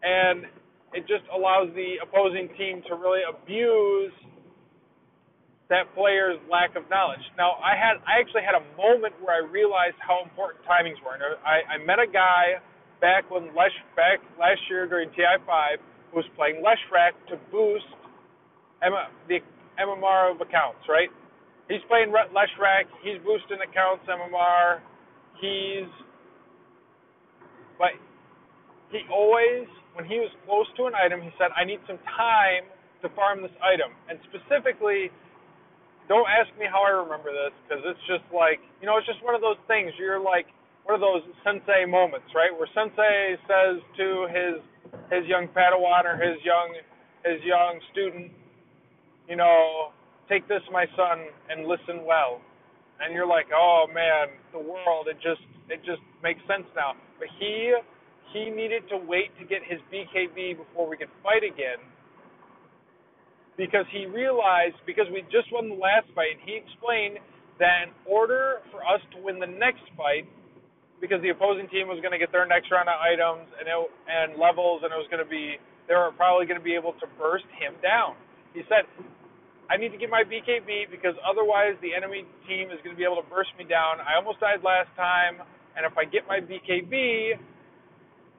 and 0.01 0.49
it 0.97 1.05
just 1.05 1.21
allows 1.29 1.69
the 1.77 2.01
opposing 2.01 2.49
team 2.57 2.81
to 2.89 2.97
really 2.97 3.21
abuse 3.21 4.11
that 5.69 5.89
player's 5.93 6.37
lack 6.49 6.73
of 6.77 6.85
knowledge. 6.89 7.21
Now, 7.37 7.57
I 7.61 7.73
had 7.73 7.97
I 8.05 8.21
actually 8.21 8.45
had 8.45 8.57
a 8.57 8.65
moment 8.77 9.13
where 9.21 9.33
I 9.37 9.41
realized 9.45 9.97
how 10.01 10.21
important 10.21 10.61
timings 10.65 10.97
were. 11.01 11.17
And 11.17 11.25
I, 11.41 11.65
I 11.65 11.77
met 11.81 11.97
a 11.97 12.09
guy 12.09 12.61
back 13.01 13.29
when 13.29 13.49
Lesh 13.57 13.73
back 13.97 14.21
last 14.37 14.61
year 14.69 14.85
during 14.85 15.09
TI5 15.13 15.81
who 16.09 16.21
was 16.21 16.29
playing 16.37 16.61
Leshrac 16.61 17.17
to 17.33 17.37
boost 17.49 17.89
M, 18.85 18.93
the 19.27 19.41
MMR 19.81 20.33
of 20.33 20.41
accounts. 20.41 20.85
Right? 20.85 21.09
He's 21.67 21.81
playing 21.89 22.13
Leshrac. 22.13 22.85
He's 23.01 23.17
boosting 23.25 23.57
accounts 23.65 24.05
MMR. 24.05 24.85
He's 25.41 25.89
but 27.77 27.91
he 28.91 29.01
always 29.11 29.67
when 29.93 30.05
he 30.05 30.19
was 30.19 30.31
close 30.45 30.67
to 30.75 30.85
an 30.85 30.95
item, 30.95 31.21
he 31.21 31.31
said, 31.37 31.51
"I 31.55 31.63
need 31.63 31.79
some 31.87 31.99
time 32.15 32.67
to 33.01 33.09
farm 33.15 33.41
this 33.41 33.55
item," 33.63 33.91
and 34.09 34.19
specifically 34.27 35.11
don't 36.07 36.27
ask 36.29 36.51
me 36.59 36.65
how 36.69 36.83
I 36.83 36.93
remember 37.01 37.31
this 37.31 37.53
because 37.65 37.83
it's 37.85 38.05
just 38.07 38.23
like 38.33 38.59
you 38.79 38.87
know 38.87 38.97
it's 38.97 39.07
just 39.07 39.23
one 39.23 39.35
of 39.35 39.41
those 39.41 39.59
things. 39.67 39.91
You're 39.97 40.19
like 40.19 40.47
one 40.83 40.93
of 40.95 41.01
those 41.01 41.23
sensei 41.43 41.85
moments, 41.85 42.29
right? 42.35 42.53
Where 42.53 42.69
sensei 42.73 43.37
says 43.47 43.81
to 43.97 44.27
his 44.29 44.55
his 45.11 45.25
young 45.27 45.47
Padawan 45.49 46.05
or 46.05 46.15
his 46.15 46.37
young 46.43 46.75
his 47.25 47.41
young 47.43 47.81
student, 47.91 48.31
you 49.27 49.35
know, 49.35 49.91
take 50.29 50.47
this, 50.47 50.61
my 50.71 50.85
son, 50.95 51.25
and 51.49 51.65
listen 51.65 52.05
well. 52.05 52.39
And 53.01 53.13
you're 53.13 53.27
like, 53.27 53.47
oh 53.53 53.85
man, 53.93 54.35
the 54.51 54.59
world. 54.59 55.07
It 55.07 55.17
just 55.21 55.43
it 55.69 55.83
just 55.83 56.01
makes 56.23 56.39
sense 56.47 56.67
now. 56.75 56.93
But 57.19 57.27
he 57.39 57.75
he 58.33 58.49
needed 58.49 58.87
to 58.89 58.97
wait 58.97 59.35
to 59.39 59.45
get 59.45 59.61
his 59.63 59.79
BKB 59.91 60.57
before 60.57 60.87
we 60.87 60.97
could 60.97 61.11
fight 61.23 61.43
again 61.43 61.83
because 63.57 63.85
he 63.91 64.05
realized 64.05 64.75
because 64.85 65.07
we 65.11 65.23
just 65.31 65.51
won 65.51 65.69
the 65.69 65.79
last 65.79 66.07
fight, 66.13 66.39
he 66.43 66.59
explained 66.59 67.19
that 67.59 67.87
in 67.87 67.91
order 68.03 68.59
for 68.71 68.83
us 68.83 68.99
to 69.15 69.17
win 69.23 69.39
the 69.39 69.47
next 69.47 69.87
fight, 69.95 70.27
because 70.99 71.23
the 71.23 71.31
opposing 71.31 71.67
team 71.71 71.87
was 71.87 71.99
going 72.03 72.11
to 72.11 72.19
get 72.19 72.31
their 72.31 72.45
next 72.47 72.71
round 72.71 72.91
of 72.91 72.99
items 72.99 73.47
and 73.59 73.67
it, 73.67 73.79
and 74.07 74.35
levels, 74.39 74.83
and 74.83 74.91
it 74.91 74.99
was 74.99 75.07
going 75.07 75.23
to 75.23 75.29
be 75.29 75.55
they 75.87 75.95
were 75.95 76.11
probably 76.17 76.45
going 76.49 76.59
to 76.59 76.63
be 76.63 76.75
able 76.75 76.93
to 76.99 77.07
burst 77.15 77.47
him 77.61 77.77
down. 77.79 78.17
He 78.57 78.65
said, 78.67 78.89
"I 79.69 79.77
need 79.77 79.91
to 79.91 79.98
get 79.98 80.10
my 80.10 80.24
BKB 80.24 80.91
because 80.91 81.15
otherwise 81.25 81.75
the 81.81 81.93
enemy 81.93 82.25
team 82.48 82.72
is 82.72 82.79
going 82.84 82.95
to 82.95 83.00
be 83.00 83.03
able 83.03 83.22
to 83.22 83.29
burst 83.29 83.50
me 83.57 83.65
down. 83.65 84.00
I 84.01 84.15
almost 84.15 84.39
died 84.39 84.63
last 84.63 84.89
time, 84.95 85.41
and 85.75 85.86
if 85.86 85.98
I 85.98 86.05
get 86.05 86.27
my 86.27 86.39
BKB." 86.39 87.39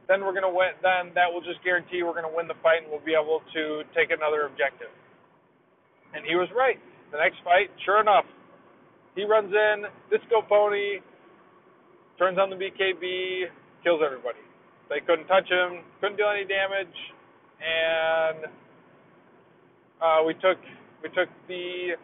Then 0.08 0.22
we're 0.22 0.34
gonna 0.34 0.50
win. 0.50 0.70
Then 0.82 1.10
that 1.18 1.26
will 1.26 1.42
just 1.42 1.58
guarantee 1.64 2.02
we're 2.06 2.14
gonna 2.14 2.30
win 2.30 2.46
the 2.46 2.54
fight, 2.62 2.82
and 2.82 2.90
we'll 2.90 3.02
be 3.02 3.18
able 3.18 3.42
to 3.54 3.82
take 3.90 4.14
another 4.14 4.46
objective. 4.46 4.90
And 6.14 6.24
he 6.24 6.36
was 6.36 6.48
right. 6.54 6.78
The 7.10 7.18
next 7.18 7.42
fight, 7.42 7.70
sure 7.84 8.00
enough, 8.00 8.24
he 9.14 9.24
runs 9.24 9.52
in, 9.52 9.86
Disco 10.10 10.42
Pony, 10.46 11.02
turns 12.18 12.38
on 12.38 12.50
the 12.50 12.56
BKB, 12.56 13.46
kills 13.82 14.00
everybody. 14.04 14.38
They 14.88 15.00
couldn't 15.00 15.26
touch 15.26 15.48
him, 15.50 15.82
couldn't 16.00 16.16
do 16.16 16.26
any 16.26 16.46
damage, 16.46 16.96
and 17.58 18.46
uh, 20.00 20.22
we 20.26 20.34
took 20.34 20.58
we 21.02 21.08
took 21.10 21.28
the 21.48 21.96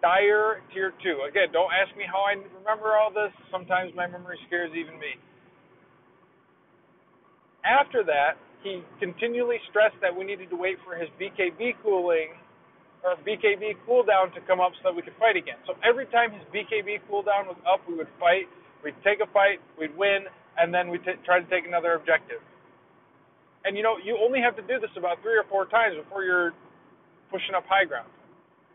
Dire 0.00 0.62
Tier 0.72 0.92
2. 1.02 1.28
Again, 1.28 1.52
don't 1.52 1.70
ask 1.72 1.92
me 1.96 2.04
how 2.08 2.24
I 2.24 2.36
remember 2.36 2.96
all 2.96 3.12
this. 3.12 3.32
Sometimes 3.50 3.92
my 3.94 4.06
memory 4.06 4.38
scares 4.46 4.72
even 4.72 4.98
me. 4.98 5.20
After 7.64 8.02
that, 8.04 8.40
he 8.62 8.80
continually 9.00 9.60
stressed 9.68 9.96
that 10.00 10.12
we 10.12 10.24
needed 10.24 10.48
to 10.50 10.56
wait 10.56 10.76
for 10.84 10.96
his 10.96 11.08
BKB 11.20 11.80
cooling 11.82 12.36
or 13.04 13.16
BKB 13.24 13.80
cooldown 13.88 14.32
to 14.36 14.40
come 14.44 14.60
up 14.60 14.72
so 14.80 14.92
that 14.92 14.96
we 14.96 15.02
could 15.02 15.16
fight 15.18 15.36
again. 15.36 15.56
So 15.66 15.72
every 15.84 16.06
time 16.12 16.32
his 16.32 16.44
BKB 16.52 17.04
cooldown 17.08 17.48
was 17.48 17.56
up, 17.64 17.80
we 17.88 17.96
would 17.96 18.10
fight. 18.20 18.48
We'd 18.84 18.96
take 19.04 19.20
a 19.20 19.28
fight, 19.32 19.60
we'd 19.78 19.96
win, 19.96 20.24
and 20.56 20.72
then 20.72 20.88
we'd 20.88 21.04
t- 21.04 21.20
try 21.24 21.40
to 21.40 21.48
take 21.48 21.66
another 21.66 21.92
objective. 21.92 22.40
And 23.64 23.76
you 23.76 23.82
know, 23.82 23.96
you 24.00 24.16
only 24.16 24.40
have 24.40 24.56
to 24.56 24.62
do 24.62 24.80
this 24.80 24.92
about 24.96 25.20
three 25.20 25.36
or 25.36 25.44
four 25.48 25.66
times 25.66 25.96
before 25.96 26.24
you're 26.24 26.52
pushing 27.30 27.54
up 27.54 27.64
high 27.68 27.84
ground. 27.84 28.08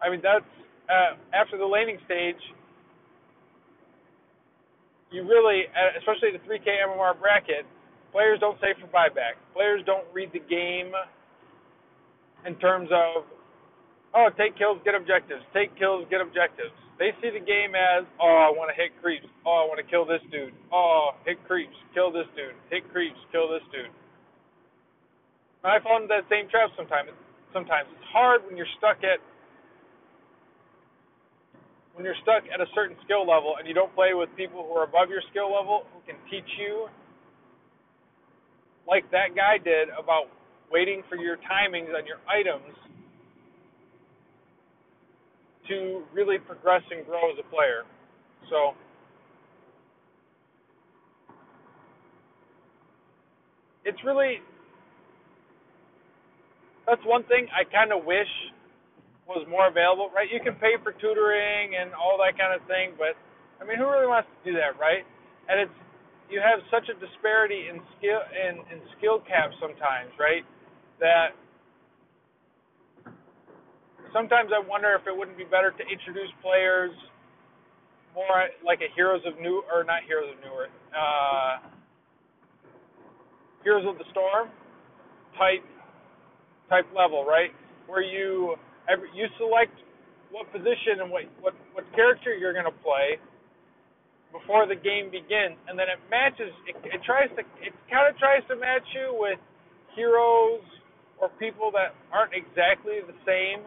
I 0.02 0.10
mean, 0.10 0.22
that's 0.24 0.46
uh, 0.90 1.18
after 1.34 1.58
the 1.58 1.66
laning 1.66 1.98
stage. 2.06 2.40
You 5.12 5.24
really, 5.24 5.70
uh, 5.72 5.96
especially 6.00 6.36
the 6.36 6.44
3K 6.44 6.68
MMR 6.92 7.20
bracket, 7.20 7.64
players 8.12 8.40
don't 8.40 8.60
save 8.60 8.76
for 8.82 8.88
buyback. 8.92 9.40
Players 9.54 9.82
don't 9.86 10.04
read 10.12 10.34
the 10.34 10.44
game 10.44 10.92
in 12.46 12.56
terms 12.56 12.90
of 12.92 13.24
oh, 14.16 14.32
take 14.40 14.58
kills, 14.58 14.80
get 14.88 14.96
objectives. 14.96 15.44
Take 15.54 15.76
kills, 15.78 16.08
get 16.10 16.24
objectives. 16.24 16.72
They 16.96 17.12
see 17.20 17.28
the 17.28 17.44
game 17.44 17.76
as, 17.76 18.08
oh, 18.24 18.48
I 18.48 18.50
want 18.56 18.72
to 18.72 18.76
hit 18.80 18.96
creeps. 19.04 19.28
Oh, 19.44 19.60
I 19.60 19.68
want 19.68 19.84
to 19.84 19.88
kill 19.92 20.08
this 20.08 20.24
dude. 20.32 20.56
Oh, 20.72 21.12
hit 21.28 21.36
creeps, 21.44 21.76
kill 21.92 22.08
this 22.08 22.28
dude. 22.40 22.56
Hit 22.72 22.88
creeps, 22.96 23.20
kill 23.36 23.52
this 23.52 23.64
dude. 23.68 23.92
And 25.68 25.76
I 25.76 25.84
fall 25.84 26.00
into 26.00 26.08
that 26.16 26.24
same 26.32 26.48
trap 26.48 26.72
sometimes. 26.80 27.12
Sometimes 27.52 27.92
it's 27.92 28.10
hard 28.16 28.48
when 28.48 28.56
you're 28.56 28.72
stuck 28.80 29.04
at 29.04 29.20
when 31.96 32.04
you're 32.04 32.20
stuck 32.22 32.44
at 32.54 32.60
a 32.60 32.68
certain 32.76 32.96
skill 33.06 33.26
level 33.26 33.56
and 33.58 33.68
you 33.68 33.74
don't 33.74 33.94
play 33.96 34.14
with 34.14 34.30
people 34.36 34.68
who 34.68 34.76
are 34.76 34.84
above 34.84 35.10
your 35.10 35.24
skill 35.32 35.48
level 35.48 35.88
who 35.96 36.00
can 36.06 36.20
teach 36.30 36.48
you 36.60 36.88
like 38.88 39.10
that 39.12 39.34
guy 39.36 39.58
did 39.58 39.90
about 39.98 40.28
waiting 40.72 41.02
for 41.10 41.16
your 41.16 41.38
timings 41.38 41.96
on 41.96 42.06
your 42.06 42.20
items 42.28 42.76
to 45.68 46.04
really 46.14 46.38
progress 46.38 46.84
and 46.92 47.06
grow 47.06 47.32
as 47.32 47.38
a 47.40 47.50
player. 47.50 47.84
So, 48.50 48.74
it's 53.84 53.98
really 54.06 54.38
that's 56.86 57.02
one 57.06 57.24
thing 57.24 57.48
I 57.50 57.64
kind 57.64 57.92
of 57.92 58.06
wish 58.06 58.30
was 59.28 59.46
more 59.50 59.68
available, 59.68 60.14
right? 60.14 60.30
You 60.30 60.40
can 60.40 60.56
pay 60.62 60.78
for 60.86 60.94
tutoring 60.94 61.76
and 61.76 61.94
all 61.98 62.18
that 62.22 62.38
kind 62.38 62.54
of 62.54 62.62
thing, 62.70 62.94
but 62.98 63.18
I 63.58 63.66
mean, 63.66 63.78
who 63.78 63.90
really 63.90 64.06
wants 64.06 64.30
to 64.30 64.40
do 64.46 64.54
that, 64.58 64.78
right? 64.78 65.02
And 65.50 65.60
it's 65.66 65.78
you 66.30 66.42
have 66.42 66.62
such 66.74 66.90
a 66.90 66.96
disparity 66.98 67.70
in 67.70 67.82
skill 67.98 68.22
in, 68.34 68.62
in 68.74 68.82
skill 68.98 69.22
caps 69.26 69.54
sometimes, 69.62 70.14
right? 70.18 70.46
That 71.02 71.38
sometimes 74.14 74.50
I 74.54 74.62
wonder 74.62 74.94
if 74.94 75.06
it 75.06 75.14
wouldn't 75.14 75.38
be 75.38 75.46
better 75.46 75.74
to 75.74 75.84
introduce 75.86 76.30
players 76.42 76.94
more 78.14 78.48
like 78.66 78.80
a 78.80 78.90
Heroes 78.96 79.22
of 79.28 79.40
New 79.42 79.62
or 79.70 79.84
not 79.84 80.08
Heroes 80.08 80.32
of 80.32 80.40
Newerth, 80.40 80.74
uh, 80.96 81.68
Heroes 83.64 83.86
of 83.86 83.98
the 83.98 84.06
Storm 84.12 84.50
type 85.38 85.62
type 86.70 86.88
level, 86.96 87.26
right? 87.26 87.52
Where 87.86 88.02
you 88.02 88.56
every, 88.92 89.10
you 89.16 89.28
select 89.38 89.74
what 90.32 90.52
position 90.52 91.02
and 91.02 91.12
what 91.12 91.24
what 91.42 91.54
what 91.74 91.86
character 91.96 92.36
you're 92.36 92.54
going 92.54 92.70
to 92.70 92.80
play 92.84 93.18
before 94.32 94.68
the 94.68 94.76
game 94.76 95.12
begins, 95.12 95.56
and 95.68 95.80
then 95.80 95.88
it 95.88 96.00
matches. 96.12 96.52
It, 96.68 96.76
it 96.84 97.02
tries 97.06 97.30
to. 97.40 97.44
It 97.64 97.74
kind 97.92 98.08
of 98.10 98.18
tries 98.20 98.44
to 98.50 98.56
match 98.56 98.86
you 98.94 99.16
with 99.16 99.40
heroes 99.96 100.64
or 101.20 101.30
people 101.40 101.72
that 101.72 101.96
aren't 102.12 102.34
exactly 102.36 103.00
the 103.08 103.16
same 103.24 103.64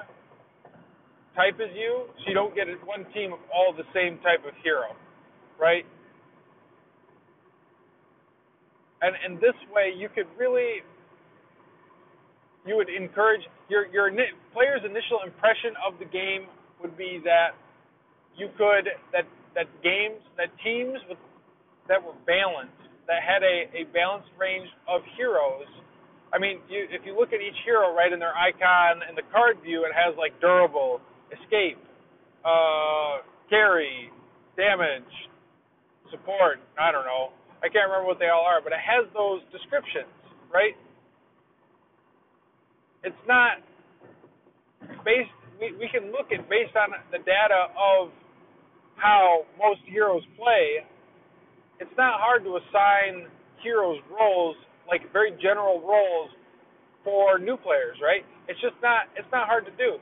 type 1.37 1.57
as 1.63 1.73
you, 1.75 2.09
so 2.21 2.25
you 2.29 2.35
don't 2.35 2.55
get 2.55 2.69
one 2.85 3.07
team 3.15 3.33
of 3.33 3.41
all 3.55 3.73
the 3.73 3.87
same 3.95 4.19
type 4.21 4.45
of 4.47 4.55
hero, 4.65 4.93
right? 5.61 5.87
And 9.03 9.17
and 9.25 9.39
this 9.39 9.57
way, 9.73 9.93
you 9.97 10.09
could 10.15 10.27
really. 10.39 10.83
You 12.69 12.77
would 12.77 12.93
encourage 12.93 13.41
your 13.73 13.89
your 13.89 14.13
player's 14.53 14.85
initial 14.85 15.25
impression 15.25 15.73
of 15.81 15.99
the 15.99 16.05
game 16.05 16.53
would 16.85 16.97
be 17.01 17.21
that 17.25 17.57
you 18.37 18.53
could 18.61 18.93
that 19.13 19.25
that 19.59 19.67
games, 19.83 20.23
that 20.37 20.55
teams 20.63 21.01
with, 21.09 21.19
that 21.89 21.99
were 21.99 22.15
balanced, 22.31 22.79
that 23.11 23.25
had 23.25 23.43
a, 23.43 23.67
a 23.75 23.83
balanced 23.91 24.31
range 24.39 24.69
of 24.87 25.03
heroes. 25.17 25.67
I 26.31 26.39
mean, 26.39 26.61
you, 26.69 26.87
if 26.93 27.03
you 27.09 27.17
look 27.17 27.33
at 27.33 27.41
each 27.41 27.57
hero 27.65 27.91
right 27.97 28.13
in 28.13 28.21
their 28.21 28.37
icon 28.37 29.03
in 29.09 29.17
the 29.17 29.27
card 29.33 29.59
view, 29.65 29.83
it 29.89 29.91
has 29.97 30.15
like 30.15 30.37
durable, 30.39 31.01
escape, 31.33 31.81
uh, 32.45 33.25
carry, 33.49 34.13
damage, 34.55 35.09
support. 36.13 36.61
I 36.79 36.93
don't 36.93 37.09
know. 37.09 37.33
I 37.65 37.73
can't 37.73 37.89
remember 37.91 38.07
what 38.07 38.21
they 38.21 38.29
all 38.31 38.45
are, 38.45 38.63
but 38.63 38.71
it 38.71 38.79
has 38.85 39.09
those 39.17 39.43
descriptions, 39.51 40.13
right? 40.53 40.77
It's 43.05 43.25
not 43.27 43.63
based. 45.05 45.31
We, 45.61 45.75
we 45.79 45.89
can 45.91 46.11
look 46.15 46.31
at 46.31 46.49
based 46.49 46.75
on 46.79 46.95
the 47.11 47.19
data 47.19 47.71
of 47.75 48.11
how 48.97 49.47
most 49.59 49.81
heroes 49.87 50.23
play, 50.37 50.87
it's 51.81 51.95
not 51.97 52.19
hard 52.19 52.43
to 52.45 52.59
assign 52.59 53.31
heroes 53.63 53.99
roles, 54.11 54.57
like 54.87 55.03
very 55.13 55.31
general 55.43 55.81
roles 55.83 56.31
for 57.05 57.39
new 57.39 57.57
players, 57.57 57.97
right? 58.03 58.27
It's 58.49 58.61
just 58.61 58.75
not 58.83 59.11
it's 59.17 59.31
not 59.31 59.47
hard 59.47 59.67
to 59.67 59.75
do. 59.79 59.99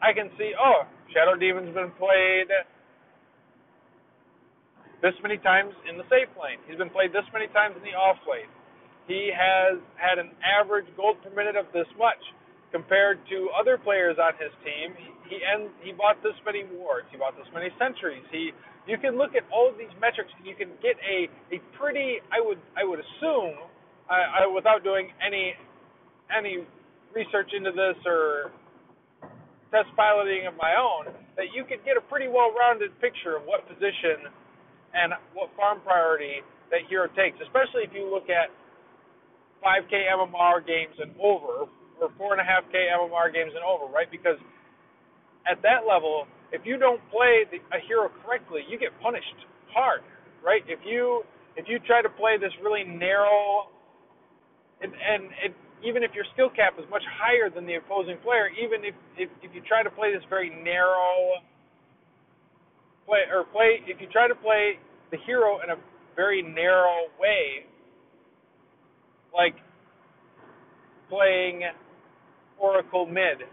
I 0.00 0.12
can 0.16 0.32
see, 0.40 0.52
oh, 0.56 0.88
Shadow 1.12 1.36
Demon's 1.36 1.74
been 1.76 1.92
played 2.00 2.48
this 5.02 5.16
many 5.22 5.36
times 5.40 5.72
in 5.88 5.96
the 5.96 6.04
safe 6.08 6.28
lane. 6.40 6.60
He's 6.68 6.76
been 6.76 6.92
played 6.92 7.12
this 7.12 7.24
many 7.32 7.48
times 7.52 7.76
in 7.76 7.84
the 7.84 7.96
off 7.96 8.20
lane. 8.28 8.48
He 9.10 9.26
has 9.34 9.82
had 9.98 10.22
an 10.22 10.30
average 10.38 10.86
gold 10.94 11.18
per 11.18 11.34
minute 11.34 11.58
of 11.58 11.66
this 11.74 11.90
much 11.98 12.22
compared 12.70 13.18
to 13.26 13.50
other 13.58 13.74
players 13.74 14.14
on 14.22 14.38
his 14.38 14.54
team. 14.62 14.94
He, 14.94 15.10
he 15.34 15.38
he 15.82 15.90
bought 15.90 16.22
this 16.22 16.38
many 16.46 16.62
wards. 16.78 17.10
He 17.10 17.18
bought 17.18 17.34
this 17.34 17.50
many 17.50 17.74
sentries. 17.74 18.22
He 18.30 18.54
you 18.86 19.02
can 19.02 19.18
look 19.18 19.34
at 19.34 19.42
all 19.50 19.66
of 19.66 19.74
these 19.74 19.90
metrics 19.98 20.30
and 20.38 20.46
you 20.46 20.54
can 20.54 20.70
get 20.78 20.94
a 21.02 21.26
a 21.50 21.58
pretty 21.74 22.22
I 22.30 22.38
would 22.38 22.62
I 22.78 22.86
would 22.86 23.02
assume 23.02 23.58
I, 24.06 24.46
I 24.46 24.46
without 24.46 24.86
doing 24.86 25.10
any 25.18 25.58
any 26.30 26.62
research 27.10 27.50
into 27.50 27.74
this 27.74 27.98
or 28.06 28.54
test 29.74 29.90
piloting 29.98 30.46
of 30.46 30.54
my 30.54 30.78
own 30.78 31.10
that 31.34 31.50
you 31.50 31.66
could 31.66 31.82
get 31.82 31.98
a 31.98 32.04
pretty 32.06 32.30
well-rounded 32.30 32.94
picture 33.02 33.34
of 33.34 33.42
what 33.42 33.66
position 33.66 34.30
and 34.94 35.14
what 35.34 35.50
farm 35.58 35.82
priority 35.82 36.42
that 36.70 36.86
hero 36.86 37.06
takes, 37.18 37.38
especially 37.42 37.82
if 37.82 37.90
you 37.94 38.06
look 38.06 38.30
at 38.30 38.50
5K 39.64 39.92
MMR 40.08 40.66
games 40.66 40.96
and 41.00 41.12
over 41.20 41.68
or 42.00 42.08
four 42.16 42.32
and 42.32 42.40
a 42.40 42.44
half 42.44 42.64
K 42.72 42.88
MMR 42.88 43.32
games 43.32 43.52
and 43.54 43.62
over, 43.64 43.86
right? 43.92 44.10
Because 44.10 44.40
at 45.48 45.60
that 45.62 45.84
level, 45.88 46.26
if 46.52 46.62
you 46.64 46.78
don't 46.78 47.00
play 47.12 47.44
the, 47.50 47.60
a 47.76 47.80
hero 47.86 48.10
correctly, 48.24 48.62
you 48.68 48.78
get 48.78 48.90
punished 49.00 49.36
hard, 49.72 50.00
right? 50.44 50.62
If 50.66 50.80
you 50.84 51.22
if 51.56 51.68
you 51.68 51.78
try 51.86 52.02
to 52.02 52.08
play 52.08 52.38
this 52.40 52.52
really 52.64 52.84
narrow, 52.84 53.68
and, 54.80 54.92
and 54.94 55.24
it, 55.44 55.52
even 55.84 56.02
if 56.02 56.12
your 56.14 56.24
skill 56.32 56.48
cap 56.50 56.74
is 56.78 56.84
much 56.90 57.04
higher 57.20 57.50
than 57.50 57.66
the 57.66 57.76
opposing 57.76 58.16
player, 58.24 58.48
even 58.56 58.84
if, 58.84 58.94
if 59.16 59.28
if 59.42 59.50
you 59.54 59.62
try 59.68 59.82
to 59.82 59.90
play 59.90 60.12
this 60.12 60.24
very 60.28 60.50
narrow 60.50 61.40
play 63.06 63.24
or 63.30 63.44
play 63.52 63.80
if 63.86 64.00
you 64.00 64.08
try 64.08 64.28
to 64.28 64.34
play 64.36 64.78
the 65.10 65.18
hero 65.26 65.60
in 65.62 65.70
a 65.70 65.78
very 66.16 66.42
narrow 66.42 67.10
way, 67.18 67.66
like 69.34 69.54
playing 71.08 71.62
Oracle 72.58 73.06
mid. 73.06 73.46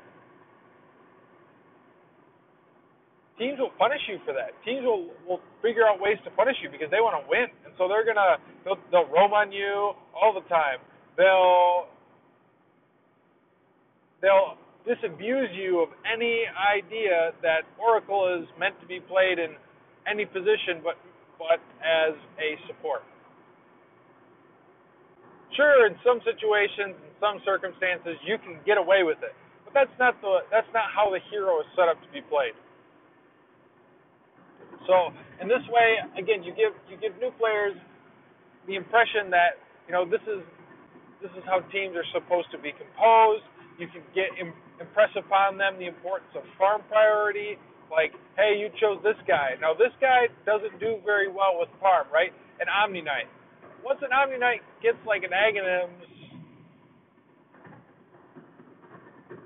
Teams 3.40 3.60
will 3.60 3.74
punish 3.78 4.02
you 4.10 4.20
for 4.26 4.34
that. 4.34 4.52
Teams 4.66 4.84
will 4.84 5.10
will 5.28 5.42
figure 5.62 5.88
out 5.88 6.02
ways 6.02 6.18
to 6.26 6.32
punish 6.32 6.58
you 6.64 6.70
because 6.70 6.90
they 6.92 7.02
want 7.02 7.22
to 7.22 7.26
win, 7.30 7.48
and 7.66 7.74
so 7.78 7.88
they're 7.88 8.06
gonna 8.06 8.38
they'll, 8.66 8.80
they'll 8.92 9.10
roam 9.10 9.34
on 9.34 9.52
you 9.52 9.94
all 10.14 10.34
the 10.34 10.46
time. 10.50 10.80
They'll 11.18 11.88
they'll 14.22 14.58
disabuse 14.88 15.50
you 15.54 15.82
of 15.82 15.90
any 16.06 16.46
idea 16.50 17.34
that 17.44 17.64
Oracle 17.80 18.40
is 18.42 18.48
meant 18.60 18.80
to 18.82 18.88
be 18.88 19.00
played 19.02 19.40
in 19.40 19.56
any 20.10 20.26
position 20.26 20.82
but 20.84 20.96
but 21.38 21.62
as 21.84 22.16
a 22.42 22.58
support. 22.68 23.04
Sure, 25.56 25.88
in 25.88 25.96
some 26.04 26.20
situations, 26.28 26.98
in 27.00 27.14
some 27.22 27.40
circumstances 27.46 28.20
you 28.26 28.38
can 28.42 28.60
get 28.66 28.78
away 28.78 29.04
with 29.04 29.22
it. 29.24 29.34
But 29.64 29.74
that's 29.74 29.96
not 30.00 30.20
the 30.22 30.44
that's 30.52 30.70
not 30.74 30.92
how 30.92 31.12
the 31.12 31.20
hero 31.32 31.60
is 31.62 31.68
set 31.76 31.88
up 31.88 32.00
to 32.02 32.10
be 32.12 32.22
played. 32.26 32.56
So 34.88 35.12
in 35.42 35.48
this 35.48 35.64
way, 35.72 36.00
again, 36.16 36.44
you 36.44 36.56
give 36.56 36.76
you 36.88 36.96
give 37.00 37.16
new 37.20 37.32
players 37.36 37.76
the 38.68 38.76
impression 38.76 39.32
that 39.32 39.60
you 39.88 39.94
know 39.96 40.04
this 40.08 40.24
is 40.28 40.44
this 41.22 41.32
is 41.36 41.44
how 41.48 41.64
teams 41.74 41.96
are 41.96 42.08
supposed 42.14 42.52
to 42.52 42.60
be 42.60 42.72
composed. 42.76 43.44
You 43.80 43.88
can 43.88 44.04
get 44.16 44.32
impress 44.80 45.12
upon 45.18 45.58
them 45.58 45.78
the 45.80 45.88
importance 45.88 46.32
of 46.36 46.44
farm 46.58 46.82
priority. 46.90 47.58
Like, 47.92 48.12
hey, 48.36 48.60
you 48.60 48.68
chose 48.80 49.00
this 49.04 49.18
guy. 49.28 49.56
Now 49.62 49.74
this 49.74 49.94
guy 50.00 50.28
doesn't 50.46 50.80
do 50.80 51.00
very 51.06 51.32
well 51.32 51.56
with 51.60 51.70
farm, 51.80 52.08
right? 52.12 52.32
An 52.60 52.68
Omni 52.68 53.02
Knight. 53.02 53.30
Once 53.88 54.04
an 54.04 54.12
Omni 54.12 54.36
Knight 54.36 54.60
gets 54.84 55.00
like 55.08 55.24
an 55.24 55.32
Aghanims 55.32 56.04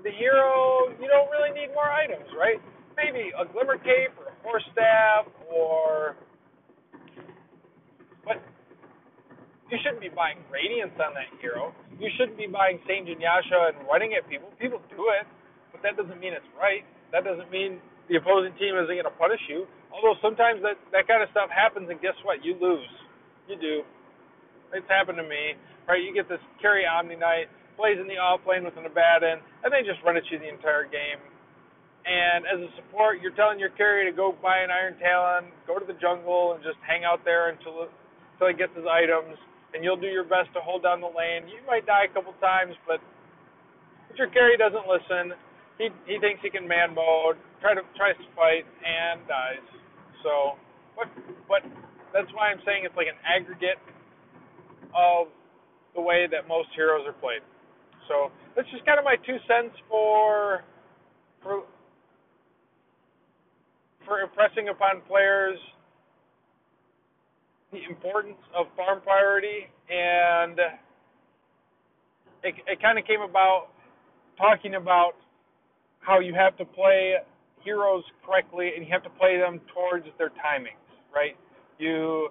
the 0.02 0.10
hero, 0.18 0.90
you 0.98 1.06
don't 1.06 1.30
really 1.30 1.54
need 1.54 1.70
more 1.70 1.86
items, 1.86 2.26
right? 2.34 2.58
Maybe 2.98 3.30
a 3.38 3.46
glimmer 3.46 3.78
cape 3.78 4.10
or 4.18 4.34
a 4.34 4.36
force 4.42 4.66
staff 4.74 5.30
or 5.46 6.18
but 8.26 8.42
you 9.70 9.78
shouldn't 9.86 10.02
be 10.02 10.10
buying 10.10 10.42
radiance 10.50 10.98
on 10.98 11.14
that 11.14 11.30
hero. 11.38 11.70
You 12.02 12.10
shouldn't 12.18 12.34
be 12.34 12.50
buying 12.50 12.82
Sange 12.82 13.14
Yasha 13.14 13.78
and 13.78 13.86
running 13.86 14.18
at 14.18 14.26
people. 14.26 14.50
People 14.58 14.82
do 14.90 15.06
it. 15.14 15.26
but 15.70 15.86
that 15.86 15.94
doesn't 15.94 16.18
mean 16.18 16.34
it's 16.34 16.50
right. 16.58 16.82
That 17.14 17.22
doesn't 17.22 17.46
mean 17.54 17.78
the 18.10 18.18
opposing 18.18 18.58
team 18.58 18.74
isn't 18.74 18.90
going 18.90 19.06
to 19.06 19.18
punish 19.22 19.40
you. 19.46 19.70
Although 19.94 20.18
sometimes 20.18 20.66
that 20.66 20.82
that 20.90 21.06
kind 21.06 21.22
of 21.22 21.30
stuff 21.30 21.46
happens, 21.46 21.86
and 21.94 22.02
guess 22.02 22.18
what? 22.26 22.42
You 22.42 22.58
lose. 22.58 22.90
You 23.46 23.54
do. 23.54 23.86
It's 24.72 24.88
happened 24.88 25.20
to 25.20 25.26
me. 25.26 25.54
Right? 25.88 26.02
You 26.02 26.14
get 26.14 26.28
this 26.28 26.42
carry 26.60 26.86
Omni 26.86 27.16
Knight, 27.16 27.52
plays 27.76 27.98
in 28.00 28.06
the 28.06 28.18
off 28.18 28.40
lane 28.46 28.64
with 28.64 28.76
an 28.76 28.86
Abaddon, 28.86 29.42
and 29.64 29.68
they 29.72 29.82
just 29.82 30.00
run 30.04 30.16
at 30.16 30.24
you 30.30 30.38
the 30.38 30.48
entire 30.48 30.84
game. 30.84 31.20
And 32.02 32.42
as 32.50 32.58
a 32.58 32.70
support, 32.82 33.22
you're 33.22 33.34
telling 33.38 33.62
your 33.62 33.70
carry 33.78 34.02
to 34.10 34.14
go 34.14 34.34
buy 34.42 34.58
an 34.58 34.74
Iron 34.74 34.98
Talon, 34.98 35.54
go 35.70 35.78
to 35.78 35.86
the 35.86 35.94
jungle, 36.02 36.54
and 36.54 36.58
just 36.62 36.78
hang 36.82 37.06
out 37.06 37.22
there 37.22 37.54
until 37.54 37.86
until 38.34 38.48
he 38.50 38.54
gets 38.58 38.74
his 38.74 38.86
items. 38.90 39.38
And 39.72 39.86
you'll 39.86 40.00
do 40.00 40.10
your 40.10 40.26
best 40.26 40.50
to 40.58 40.60
hold 40.60 40.82
down 40.82 41.00
the 41.00 41.08
lane. 41.08 41.46
You 41.46 41.62
might 41.64 41.86
die 41.86 42.10
a 42.10 42.12
couple 42.12 42.34
times, 42.42 42.74
but 42.84 42.98
if 44.10 44.18
your 44.18 44.28
carry 44.34 44.58
doesn't 44.58 44.84
listen, 44.90 45.38
he 45.78 45.94
he 46.04 46.18
thinks 46.18 46.42
he 46.42 46.50
can 46.50 46.66
man 46.66 46.90
mode, 46.90 47.38
try 47.62 47.74
to 47.74 47.86
tries 47.94 48.18
to 48.18 48.26
fight 48.34 48.66
and 48.82 49.22
dies. 49.30 49.64
So, 50.26 50.58
but 50.98 51.06
but 51.46 51.62
that's 52.10 52.28
why 52.34 52.50
I'm 52.50 52.60
saying 52.66 52.82
it's 52.82 52.98
like 52.98 53.08
an 53.08 53.20
aggregate 53.22 53.78
of 54.94 55.28
the 55.94 56.00
way 56.00 56.26
that 56.30 56.48
most 56.48 56.68
heroes 56.74 57.02
are 57.06 57.12
played. 57.12 57.42
So 58.08 58.30
that's 58.56 58.68
just 58.70 58.84
kind 58.86 58.98
of 58.98 59.04
my 59.04 59.16
two 59.26 59.36
cents 59.48 59.76
for 59.88 60.64
for 61.42 61.64
for 64.06 64.20
impressing 64.20 64.68
upon 64.68 65.00
players 65.08 65.58
the 67.72 67.80
importance 67.88 68.36
of 68.54 68.66
farm 68.76 69.00
priority 69.02 69.66
and 69.88 70.58
it, 72.42 72.54
it 72.66 72.82
kind 72.82 72.98
of 72.98 73.06
came 73.06 73.20
about 73.22 73.68
talking 74.36 74.74
about 74.74 75.12
how 76.00 76.20
you 76.20 76.34
have 76.34 76.56
to 76.58 76.64
play 76.64 77.14
heroes 77.64 78.02
correctly 78.26 78.72
and 78.76 78.84
you 78.84 78.92
have 78.92 79.02
to 79.04 79.10
play 79.10 79.38
them 79.38 79.60
towards 79.72 80.04
their 80.18 80.30
timings, 80.30 80.82
right? 81.14 81.36
You 81.78 82.28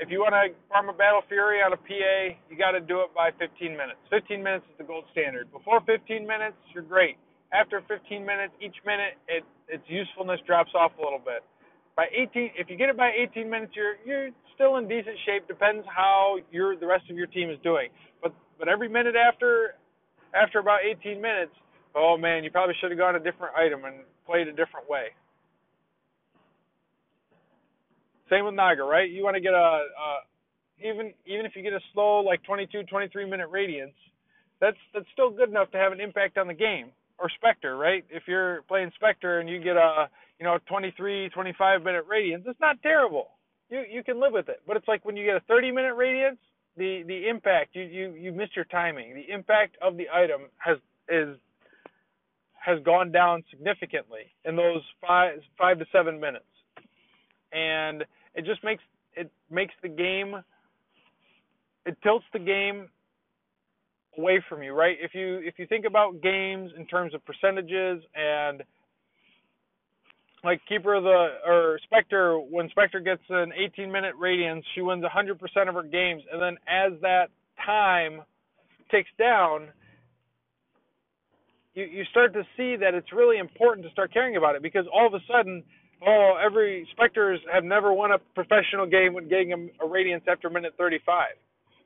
if 0.00 0.08
you 0.08 0.24
want 0.24 0.32
to 0.32 0.56
farm 0.72 0.88
a 0.88 0.96
Battle 0.96 1.20
Fury 1.28 1.60
on 1.60 1.76
a 1.76 1.76
PA, 1.76 2.16
you 2.48 2.56
got 2.56 2.72
to 2.72 2.80
do 2.80 3.04
it 3.04 3.12
by 3.12 3.28
15 3.36 3.76
minutes. 3.76 4.00
15 4.08 4.42
minutes 4.42 4.64
is 4.72 4.76
the 4.80 4.88
gold 4.88 5.04
standard. 5.12 5.52
Before 5.52 5.84
15 5.84 6.24
minutes, 6.26 6.56
you're 6.72 6.82
great. 6.82 7.20
After 7.52 7.84
15 7.84 8.24
minutes, 8.24 8.56
each 8.64 8.76
minute, 8.88 9.20
it 9.28 9.44
its 9.68 9.84
usefulness 9.86 10.40
drops 10.48 10.72
off 10.74 10.90
a 10.98 11.02
little 11.04 11.20
bit. 11.20 11.44
By 11.94 12.08
18, 12.16 12.56
if 12.56 12.72
you 12.72 12.76
get 12.80 12.88
it 12.88 12.96
by 12.96 13.12
18 13.12 13.44
minutes, 13.44 13.76
you're 13.76 14.00
you're 14.08 14.30
still 14.56 14.80
in 14.80 14.88
decent 14.88 15.20
shape. 15.28 15.46
Depends 15.46 15.84
how 15.84 16.38
your 16.50 16.80
the 16.80 16.86
rest 16.86 17.04
of 17.10 17.16
your 17.16 17.28
team 17.28 17.50
is 17.50 17.58
doing. 17.62 17.92
But 18.22 18.32
but 18.58 18.68
every 18.68 18.88
minute 18.88 19.14
after 19.20 19.76
after 20.32 20.60
about 20.60 20.80
18 20.86 21.20
minutes, 21.20 21.52
oh 21.94 22.16
man, 22.16 22.42
you 22.42 22.50
probably 22.50 22.74
should 22.80 22.90
have 22.90 22.98
gone 22.98 23.16
a 23.16 23.20
different 23.20 23.54
item 23.54 23.84
and 23.84 24.06
played 24.24 24.48
a 24.48 24.54
different 24.54 24.88
way. 24.88 25.12
Same 28.30 28.44
with 28.46 28.54
Naga, 28.54 28.84
right? 28.84 29.10
You 29.10 29.24
want 29.24 29.34
to 29.34 29.40
get 29.40 29.52
a, 29.52 29.56
a 29.56 30.20
even 30.82 31.12
even 31.26 31.44
if 31.46 31.52
you 31.54 31.62
get 31.62 31.72
a 31.72 31.80
slow 31.92 32.20
like 32.20 32.42
22, 32.44 32.84
23 32.84 33.28
minute 33.28 33.48
radiance, 33.50 33.94
that's 34.60 34.76
that's 34.94 35.06
still 35.12 35.30
good 35.30 35.48
enough 35.48 35.70
to 35.72 35.78
have 35.78 35.92
an 35.92 36.00
impact 36.00 36.38
on 36.38 36.46
the 36.46 36.54
game. 36.54 36.92
Or 37.18 37.28
Spectre, 37.36 37.76
right? 37.76 38.02
If 38.08 38.22
you're 38.26 38.62
playing 38.62 38.90
Spectre 38.94 39.40
and 39.40 39.48
you 39.48 39.62
get 39.62 39.76
a 39.76 40.08
you 40.38 40.44
know 40.46 40.58
23, 40.68 41.28
25 41.30 41.82
minute 41.82 42.04
radiance, 42.08 42.44
it's 42.46 42.60
not 42.60 42.80
terrible. 42.82 43.28
You 43.68 43.82
you 43.90 44.02
can 44.02 44.20
live 44.20 44.32
with 44.32 44.48
it. 44.48 44.62
But 44.66 44.76
it's 44.76 44.88
like 44.88 45.04
when 45.04 45.16
you 45.16 45.26
get 45.26 45.36
a 45.36 45.40
30 45.40 45.72
minute 45.72 45.94
radiance, 45.94 46.38
the 46.76 47.02
the 47.06 47.28
impact 47.28 47.74
you 47.74 47.82
you 47.82 48.14
you 48.14 48.32
missed 48.32 48.56
your 48.56 48.64
timing. 48.66 49.14
The 49.14 49.32
impact 49.32 49.76
of 49.82 49.96
the 49.96 50.06
item 50.12 50.42
has 50.58 50.78
is 51.08 51.36
has 52.54 52.82
gone 52.84 53.10
down 53.12 53.42
significantly 53.50 54.32
in 54.44 54.56
those 54.56 54.82
five 55.06 55.40
five 55.58 55.78
to 55.78 55.86
seven 55.92 56.20
minutes, 56.20 56.44
and 57.52 58.04
it 58.34 58.44
just 58.44 58.62
makes 58.64 58.82
it 59.16 59.30
makes 59.50 59.74
the 59.82 59.88
game 59.88 60.36
it 61.86 61.96
tilts 62.02 62.24
the 62.32 62.38
game 62.38 62.88
away 64.18 64.42
from 64.48 64.62
you, 64.62 64.72
right? 64.72 64.96
If 65.00 65.14
you 65.14 65.40
if 65.44 65.58
you 65.58 65.66
think 65.66 65.84
about 65.84 66.20
games 66.22 66.70
in 66.76 66.86
terms 66.86 67.14
of 67.14 67.24
percentages 67.24 68.02
and 68.14 68.62
like 70.42 70.60
Keeper 70.68 70.94
of 70.94 71.04
the 71.04 71.28
or 71.46 71.78
Spectre, 71.84 72.38
when 72.38 72.68
Spectre 72.70 73.00
gets 73.00 73.22
an 73.28 73.52
18 73.56 73.90
minute 73.90 74.14
radiance, 74.18 74.64
she 74.74 74.80
wins 74.80 75.04
100% 75.04 75.68
of 75.68 75.74
her 75.74 75.82
games, 75.82 76.22
and 76.32 76.40
then 76.40 76.56
as 76.66 76.98
that 77.02 77.26
time 77.64 78.22
ticks 78.90 79.10
down, 79.18 79.68
you 81.74 81.84
you 81.84 82.04
start 82.10 82.32
to 82.34 82.42
see 82.56 82.76
that 82.76 82.94
it's 82.94 83.12
really 83.12 83.38
important 83.38 83.86
to 83.86 83.92
start 83.92 84.12
caring 84.12 84.36
about 84.36 84.56
it 84.56 84.62
because 84.62 84.86
all 84.92 85.06
of 85.06 85.14
a 85.14 85.20
sudden, 85.30 85.62
oh, 86.06 86.38
every 86.42 86.88
Spectres 86.92 87.40
have 87.52 87.64
never 87.64 87.92
won 87.92 88.12
a 88.12 88.18
professional 88.34 88.86
game 88.86 89.12
when 89.12 89.28
getting 89.28 89.52
a, 89.52 89.84
a 89.84 89.88
radiance 89.88 90.24
after 90.28 90.50
minute 90.50 90.74
35. 90.78 91.28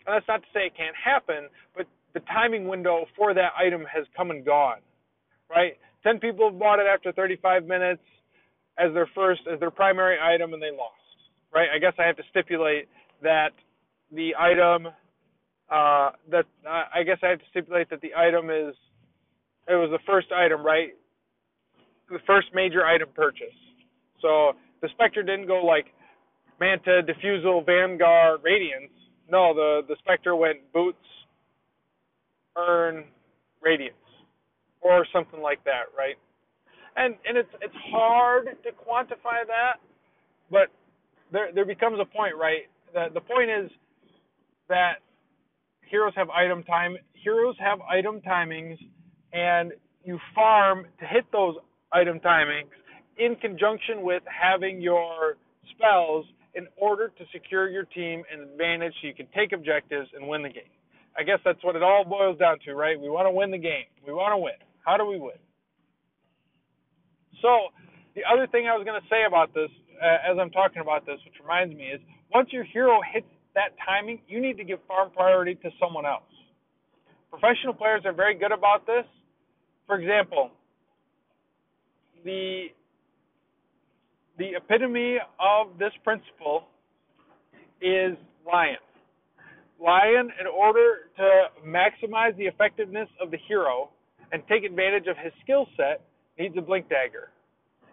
And 0.07 0.14
that's 0.14 0.29
not 0.29 0.42
to 0.42 0.48
say 0.53 0.66
it 0.66 0.77
can't 0.77 0.96
happen, 0.96 1.48
but 1.77 1.87
the 2.12 2.20
timing 2.20 2.68
window 2.68 3.07
for 3.16 3.35
that 3.35 3.53
item 3.59 3.85
has 3.92 4.07
come 4.16 4.31
and 4.31 4.44
gone, 4.44 4.79
right? 5.50 5.74
10 6.05 6.20
people 6.20 6.50
bought 6.50 6.79
it 6.79 6.87
after 6.87 7.12
35 7.12 7.64
minutes 7.64 8.03
as 8.79 8.92
their 8.92 9.09
first 9.14 9.42
as 9.53 9.59
their 9.61 9.70
primary 9.70 10.18
item 10.20 10.53
and 10.53 10.62
they 10.62 10.70
lost. 10.70 11.00
Right? 11.53 11.68
I 11.74 11.79
guess 11.79 11.92
I 11.98 12.07
have 12.07 12.16
to 12.16 12.22
stipulate 12.31 12.88
that 13.22 13.50
the 14.12 14.35
item 14.38 14.88
uh, 15.70 16.11
that 16.31 16.44
uh, 16.66 16.85
I 16.94 17.03
guess 17.05 17.18
I 17.22 17.29
have 17.29 17.38
to 17.38 17.44
stipulate 17.50 17.90
that 17.90 18.00
the 18.00 18.14
item 18.16 18.50
is 18.50 18.74
it 19.68 19.74
was 19.74 19.90
the 19.90 20.00
first 20.07 20.29
item, 20.33 20.64
right? 20.64 20.90
The 22.11 22.18
first 22.27 22.48
major 22.53 22.85
item 22.85 23.09
purchase. 23.14 23.55
So 24.22 24.53
the 24.83 24.88
Spectre 24.92 25.22
didn't 25.22 25.46
go 25.46 25.64
like 25.64 25.87
Manta, 26.61 27.03
Diffusal, 27.03 27.64
Vanguard, 27.64 28.40
Radiance. 28.42 28.92
No, 29.31 29.55
the 29.55 29.83
the 29.88 29.96
Spectre 30.00 30.37
went 30.37 30.59
boots, 30.72 30.98
urn, 32.57 33.05
Radiance, 33.62 33.96
or 34.83 35.07
something 35.12 35.40
like 35.40 35.64
that, 35.64 35.85
right? 35.96 36.16
and 36.96 37.14
and 37.27 37.37
it's 37.37 37.48
it's 37.61 37.74
hard 37.90 38.46
to 38.46 38.70
quantify 38.70 39.46
that, 39.46 39.74
but 40.50 40.68
there 41.33 41.50
there 41.55 41.64
becomes 41.66 41.98
a 42.00 42.05
point, 42.05 42.35
right? 42.38 42.68
The 42.92 43.07
the 43.12 43.20
point 43.20 43.50
is 43.50 43.70
that 44.68 44.94
heroes 45.88 46.12
have 46.16 46.31
item 46.31 46.62
time. 46.64 46.96
Heroes 47.14 47.57
have 47.59 47.81
item 47.83 48.20
timings, 48.20 48.79
and 49.33 49.72
you 50.05 50.18
farm 50.35 50.87
to 51.00 51.07
hit 51.07 51.24
those 51.33 51.57
item 51.92 52.20
timings 52.20 52.70
in 53.18 53.37
conjunction 53.37 54.03
with 54.03 54.22
having 54.27 54.81
your 54.81 55.37
spells 55.74 56.27
in 56.55 56.66
order 56.77 57.09
to 57.09 57.24
secure 57.33 57.68
your 57.68 57.85
team 57.85 58.22
an 58.33 58.40
advantage 58.40 58.94
so 59.00 59.09
you 59.09 59.14
can 59.14 59.27
take 59.35 59.53
objectives 59.53 60.09
and 60.14 60.29
win 60.29 60.42
the 60.42 60.48
game. 60.48 60.70
I 61.16 61.22
guess 61.22 61.38
that's 61.44 61.62
what 61.62 61.77
it 61.77 61.83
all 61.83 62.05
boils 62.05 62.38
down 62.38 62.59
to, 62.64 62.74
right? 62.74 62.98
We 62.98 63.09
want 63.09 63.27
to 63.27 63.31
win 63.31 63.50
the 63.50 63.59
game. 63.59 63.87
We 64.07 64.12
want 64.12 64.33
to 64.33 64.38
win. 64.38 64.59
How 64.85 64.96
do 64.96 65.05
we 65.05 65.18
win? 65.18 65.38
So 67.42 67.70
the 68.14 68.22
other 68.24 68.46
thing 68.46 68.66
I 68.66 68.77
was 68.77 68.85
going 68.85 69.00
to 69.00 69.09
say 69.09 69.24
about 69.27 69.55
this, 69.55 69.70
uh, 70.03 70.31
as 70.31 70.38
I'm 70.40 70.50
talking 70.50 70.83
about 70.83 71.07
this, 71.07 71.18
which 71.24 71.35
reminds 71.40 71.74
me, 71.74 71.87
is 71.87 72.00
once 72.33 72.48
your 72.53 72.64
hero 72.64 73.00
hits 73.12 73.27
that 73.55 73.74
timing, 73.85 74.20
you 74.27 74.40
need 74.40 74.57
to 74.57 74.64
give 74.64 74.79
farm 74.88 75.11
priority 75.14 75.55
to 75.57 75.70
someone 75.79 76.07
else. 76.07 76.27
Professional 77.31 77.74
players 77.74 78.03
are 78.05 78.12
very 78.12 78.35
good 78.35 78.53
about 78.53 78.87
this. 78.87 79.05
For 79.87 79.98
example, 79.98 80.50
the 82.24 82.68
the 84.38 84.51
epitome 84.57 85.18
of 85.38 85.79
this 85.79 85.92
principle 86.03 86.64
is 87.81 88.16
Lion. 88.47 88.77
Lion, 89.81 90.31
in 90.40 90.47
order 90.47 91.11
to 91.16 91.44
maximize 91.66 92.37
the 92.37 92.44
effectiveness 92.44 93.09
of 93.20 93.31
the 93.31 93.38
hero 93.49 93.90
and 94.33 94.42
take 94.49 94.64
advantage 94.64 95.07
of 95.07 95.16
his 95.16 95.33
skill 95.42 95.66
set, 95.77 96.01
needs 96.38 96.57
a 96.57 96.61
blink 96.61 96.88
dagger. 96.88 97.31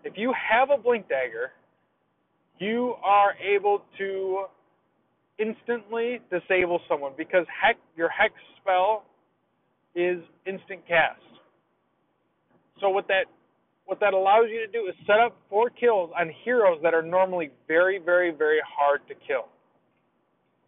If 0.04 0.14
you 0.16 0.34
have 0.34 0.70
a 0.72 0.82
blink 0.82 1.08
dagger, 1.10 1.52
you 2.60 2.96
are 3.04 3.34
able 3.36 3.84
to 3.98 4.46
instantly 5.40 6.20
disable 6.32 6.80
someone 6.88 7.14
because 7.18 7.46
heck 7.50 7.78
your 7.96 8.10
hex 8.10 8.34
spell 8.62 9.04
is 9.96 10.22
instant 10.46 10.88
cast. 10.88 11.20
So 12.80 12.90
what 12.90 13.08
that 13.08 13.26
what 13.92 14.00
that 14.00 14.14
allows 14.14 14.46
you 14.50 14.66
to 14.66 14.72
do 14.72 14.88
is 14.88 14.96
set 15.06 15.20
up 15.20 15.36
four 15.50 15.70
kills 15.70 16.12
on 16.18 16.32
heroes 16.46 16.80
that 16.82 16.94
are 16.94 17.02
normally 17.02 17.52
very, 17.68 18.00
very, 18.00 18.32
very 18.32 18.60
hard 18.64 19.02
to 19.10 19.14
kill. 19.28 19.52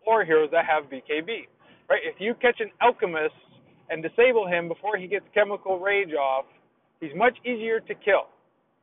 Or 0.05 0.25
heroes 0.25 0.49
that 0.51 0.65
have 0.65 0.91
BKB. 0.91 1.47
Right? 1.89 2.03
If 2.03 2.19
you 2.19 2.35
catch 2.41 2.59
an 2.59 2.69
alchemist 2.81 3.33
and 3.89 4.03
disable 4.03 4.45
him 4.45 4.67
before 4.67 4.97
he 4.97 5.07
gets 5.07 5.23
chemical 5.33 5.79
rage 5.79 6.13
off, 6.13 6.45
He's 7.03 7.11
much 7.17 7.35
easier 7.43 7.81
to 7.81 7.93
kill. 7.95 8.31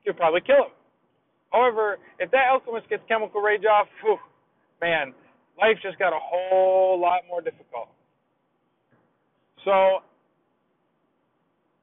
You'll 0.05 0.15
probably 0.15 0.43
kill 0.43 0.69
him. 0.69 0.77
However, 1.51 1.97
if 2.19 2.31
that 2.33 2.53
alchemist 2.53 2.87
gets 2.91 3.03
chemical 3.09 3.41
rage 3.41 3.65
off, 3.65 3.89
whew, 4.05 4.19
man, 4.79 5.15
life 5.59 5.79
just 5.83 5.99
got 5.99 6.13
a 6.13 6.21
whole 6.21 7.01
lot 7.01 7.23
more 7.27 7.41
difficult. 7.41 7.89
So, 9.65 10.05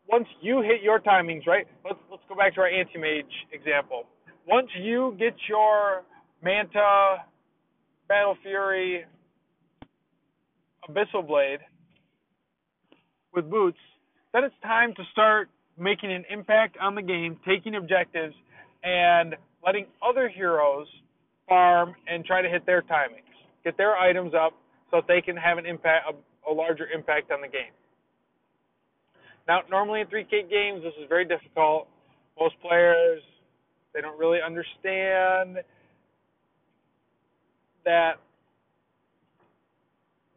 once 0.07 0.27
you 0.41 0.61
hit 0.61 0.83
your 0.83 0.99
timings, 0.99 1.47
right? 1.47 1.65
Let's 1.83 1.99
back 2.37 2.55
to 2.55 2.61
our 2.61 2.67
anti-mage 2.67 3.25
example. 3.51 4.03
Once 4.47 4.67
you 4.79 5.15
get 5.19 5.33
your 5.49 6.03
Manta, 6.43 7.17
Battle 8.07 8.37
Fury, 8.43 9.05
Abyssal 10.89 11.27
Blade 11.27 11.59
with 13.33 13.49
boots, 13.49 13.77
then 14.33 14.43
it's 14.43 14.55
time 14.63 14.93
to 14.95 15.03
start 15.11 15.49
making 15.77 16.11
an 16.11 16.23
impact 16.29 16.77
on 16.81 16.95
the 16.95 17.01
game, 17.01 17.37
taking 17.45 17.75
objectives, 17.75 18.33
and 18.83 19.35
letting 19.65 19.85
other 20.07 20.29
heroes 20.29 20.87
farm 21.49 21.95
and 22.07 22.23
try 22.23 22.41
to 22.41 22.49
hit 22.49 22.65
their 22.65 22.81
timings, 22.83 23.33
get 23.63 23.77
their 23.77 23.97
items 23.97 24.33
up 24.33 24.53
so 24.91 24.97
that 24.97 25.07
they 25.07 25.21
can 25.21 25.35
have 25.35 25.57
an 25.57 25.65
impact, 25.65 26.05
a, 26.09 26.51
a 26.51 26.53
larger 26.53 26.87
impact 26.93 27.31
on 27.31 27.41
the 27.41 27.47
game. 27.47 27.73
Now, 29.47 29.61
normally 29.69 30.01
in 30.01 30.07
3K 30.07 30.49
games, 30.49 30.83
this 30.83 30.93
is 31.01 31.07
very 31.07 31.25
difficult. 31.25 31.87
Most 32.39 32.55
players, 32.61 33.21
they 33.93 34.01
don't 34.01 34.17
really 34.19 34.39
understand 34.45 35.57
that 37.85 38.13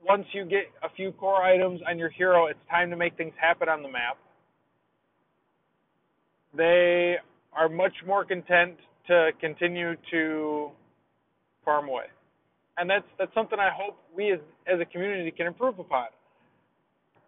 once 0.06 0.24
you 0.32 0.44
get 0.44 0.64
a 0.82 0.88
few 0.96 1.12
core 1.12 1.42
items 1.42 1.80
on 1.88 1.98
your 1.98 2.10
hero, 2.10 2.46
it's 2.46 2.58
time 2.70 2.90
to 2.90 2.96
make 2.96 3.16
things 3.16 3.34
happen 3.40 3.68
on 3.68 3.82
the 3.82 3.88
map. 3.88 4.16
They 6.56 7.16
are 7.52 7.68
much 7.68 7.92
more 8.06 8.24
content 8.24 8.76
to 9.08 9.30
continue 9.40 9.94
to 10.10 10.70
farm 11.64 11.88
away. 11.88 12.04
And 12.78 12.88
that's 12.88 13.04
that's 13.18 13.32
something 13.34 13.58
I 13.58 13.70
hope 13.74 13.98
we 14.16 14.32
as 14.32 14.40
as 14.66 14.80
a 14.80 14.84
community 14.84 15.30
can 15.30 15.46
improve 15.46 15.78
upon. 15.78 16.06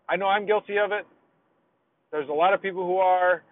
I 0.08 0.16
know 0.16 0.26
I'm 0.26 0.46
guilty 0.46 0.78
of 0.78 0.92
it. 0.92 1.06
There's 2.10 2.28
a 2.28 2.32
lot 2.32 2.52
of 2.52 2.60
people 2.60 2.86
who 2.86 2.98
are, 2.98 3.42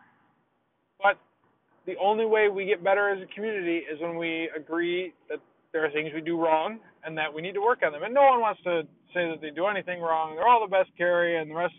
the 1.91 2.01
only 2.01 2.25
way 2.25 2.49
we 2.49 2.67
get 2.67 2.85
better 2.85 3.11
as 3.11 3.21
a 3.21 3.35
community 3.35 3.79
is 3.79 4.01
when 4.01 4.17
we 4.17 4.49
agree 4.57 5.13
that 5.29 5.39
there 5.73 5.85
are 5.85 5.91
things 5.91 6.11
we 6.15 6.21
do 6.21 6.41
wrong 6.41 6.79
and 7.05 7.19
that 7.19 7.33
we 7.33 7.43
need 7.43 7.55
to 7.55 7.61
work 7.61 7.81
on 7.85 7.93
them. 7.93 8.03
And 8.05 8.15
no 8.15 8.23
one 8.23 8.41
wants 8.41 8.63
to 8.63 8.83
say 9.13 9.29
that 9.29 9.39
they 9.41 9.51
do 9.51 9.67
anything 9.67 10.01
wrong. 10.01 10.37
They're 10.37 10.47
all 10.47 10.65
the 10.65 10.71
best 10.71 10.91
carry, 10.97 11.41
and 11.41 11.51
the 11.51 11.55
rest 11.55 11.75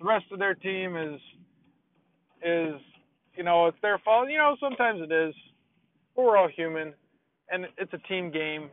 the 0.00 0.04
rest 0.04 0.26
of 0.32 0.38
their 0.40 0.54
team 0.54 0.96
is 0.96 1.20
is 2.42 2.80
you 3.36 3.44
know 3.44 3.66
it's 3.66 3.78
their 3.80 3.98
fault. 3.98 4.28
You 4.28 4.38
know 4.38 4.56
sometimes 4.60 5.00
it 5.02 5.12
is. 5.12 5.34
But 6.16 6.22
we're 6.24 6.36
all 6.36 6.48
human, 6.48 6.94
and 7.50 7.66
it's 7.78 7.92
a 7.92 8.08
team 8.08 8.30
game. 8.30 8.70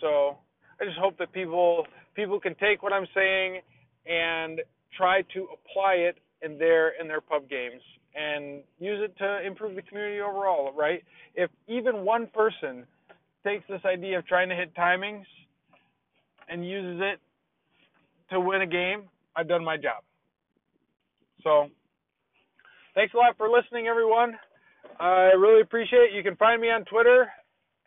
So 0.00 0.36
I 0.80 0.84
just 0.84 0.98
hope 0.98 1.16
that 1.18 1.32
people 1.32 1.86
people 2.14 2.40
can 2.40 2.54
take 2.56 2.82
what 2.82 2.92
I'm 2.92 3.06
saying 3.14 3.60
and 4.06 4.60
try 4.96 5.22
to 5.34 5.46
apply 5.54 5.94
it 5.94 6.18
in 6.42 6.58
their 6.58 7.00
in 7.00 7.08
their 7.08 7.20
pub 7.22 7.48
games 7.48 7.82
and 8.14 8.62
use 8.78 9.00
it 9.02 9.16
to 9.18 9.46
improve 9.46 9.76
the 9.76 9.82
community 9.82 10.20
overall, 10.20 10.72
right? 10.76 11.02
If 11.34 11.50
even 11.68 12.04
one 12.04 12.26
person 12.26 12.84
takes 13.44 13.64
this 13.68 13.80
idea 13.84 14.18
of 14.18 14.26
trying 14.26 14.48
to 14.48 14.54
hit 14.54 14.74
timings 14.74 15.24
and 16.48 16.66
uses 16.68 17.00
it 17.02 17.20
to 18.30 18.40
win 18.40 18.62
a 18.62 18.66
game, 18.66 19.04
I've 19.36 19.48
done 19.48 19.64
my 19.64 19.76
job. 19.76 20.02
So, 21.42 21.68
thanks 22.94 23.14
a 23.14 23.16
lot 23.16 23.36
for 23.36 23.48
listening, 23.48 23.86
everyone. 23.86 24.34
I 24.98 25.32
really 25.38 25.62
appreciate 25.62 26.10
it. 26.10 26.14
You 26.14 26.22
can 26.22 26.36
find 26.36 26.60
me 26.60 26.68
on 26.68 26.84
Twitter 26.84 27.28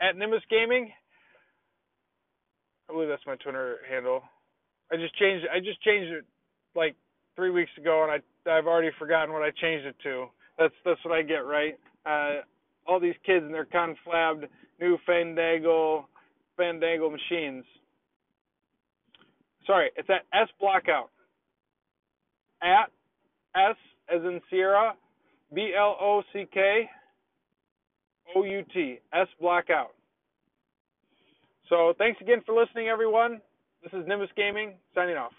at 0.02 0.18
Nimbus 0.18 0.42
Gaming. 0.50 0.92
I 2.90 2.94
believe 2.94 3.10
that's 3.10 3.26
my 3.28 3.36
Twitter 3.36 3.78
handle. 3.90 4.24
I 4.92 4.96
just 4.96 5.16
changed. 5.18 5.46
I 5.54 5.60
just 5.60 5.82
changed 5.84 6.12
it 6.12 6.26
like 6.76 6.96
three 7.36 7.52
weeks 7.52 7.72
ago, 7.78 8.04
and 8.04 8.12
I 8.12 8.18
I've 8.48 8.68
already 8.68 8.92
forgotten 9.00 9.34
what 9.34 9.42
I 9.42 9.52
changed 9.52 9.86
it 9.86 9.96
to. 10.04 10.28
That's 10.58 10.74
that's 10.86 11.04
what 11.04 11.14
I 11.14 11.22
get 11.22 11.46
right. 11.46 11.78
Uh, 12.06 12.42
all 12.86 13.00
these 13.00 13.16
kids 13.26 13.44
and 13.46 13.54
their 13.54 13.66
conflabbed 13.66 14.48
new 14.80 14.98
fandangle 15.08 16.06
fandangle 16.60 17.12
machines. 17.12 17.64
Sorry, 19.66 19.90
it's 19.96 20.10
at 20.10 20.26
S 20.34 20.50
Blockout. 20.62 21.10
At 22.62 22.92
S 23.56 23.76
as 24.14 24.22
in 24.22 24.42
Sierra, 24.50 24.94
B 25.54 25.74
L 25.78 25.98
O 26.00 26.22
C 26.34 26.46
K 26.54 26.90
O 28.36 28.44
U 28.44 28.64
T 28.74 29.00
S 29.14 29.28
Blockout. 29.42 29.92
So 31.70 31.94
thanks 31.98 32.20
again 32.22 32.42
for 32.46 32.54
listening, 32.54 32.88
everyone. 32.88 33.42
This 33.84 33.94
is 33.94 34.08
Nimbus 34.08 34.30
Gaming 34.36 34.74
signing 34.94 35.18
off. 35.18 35.32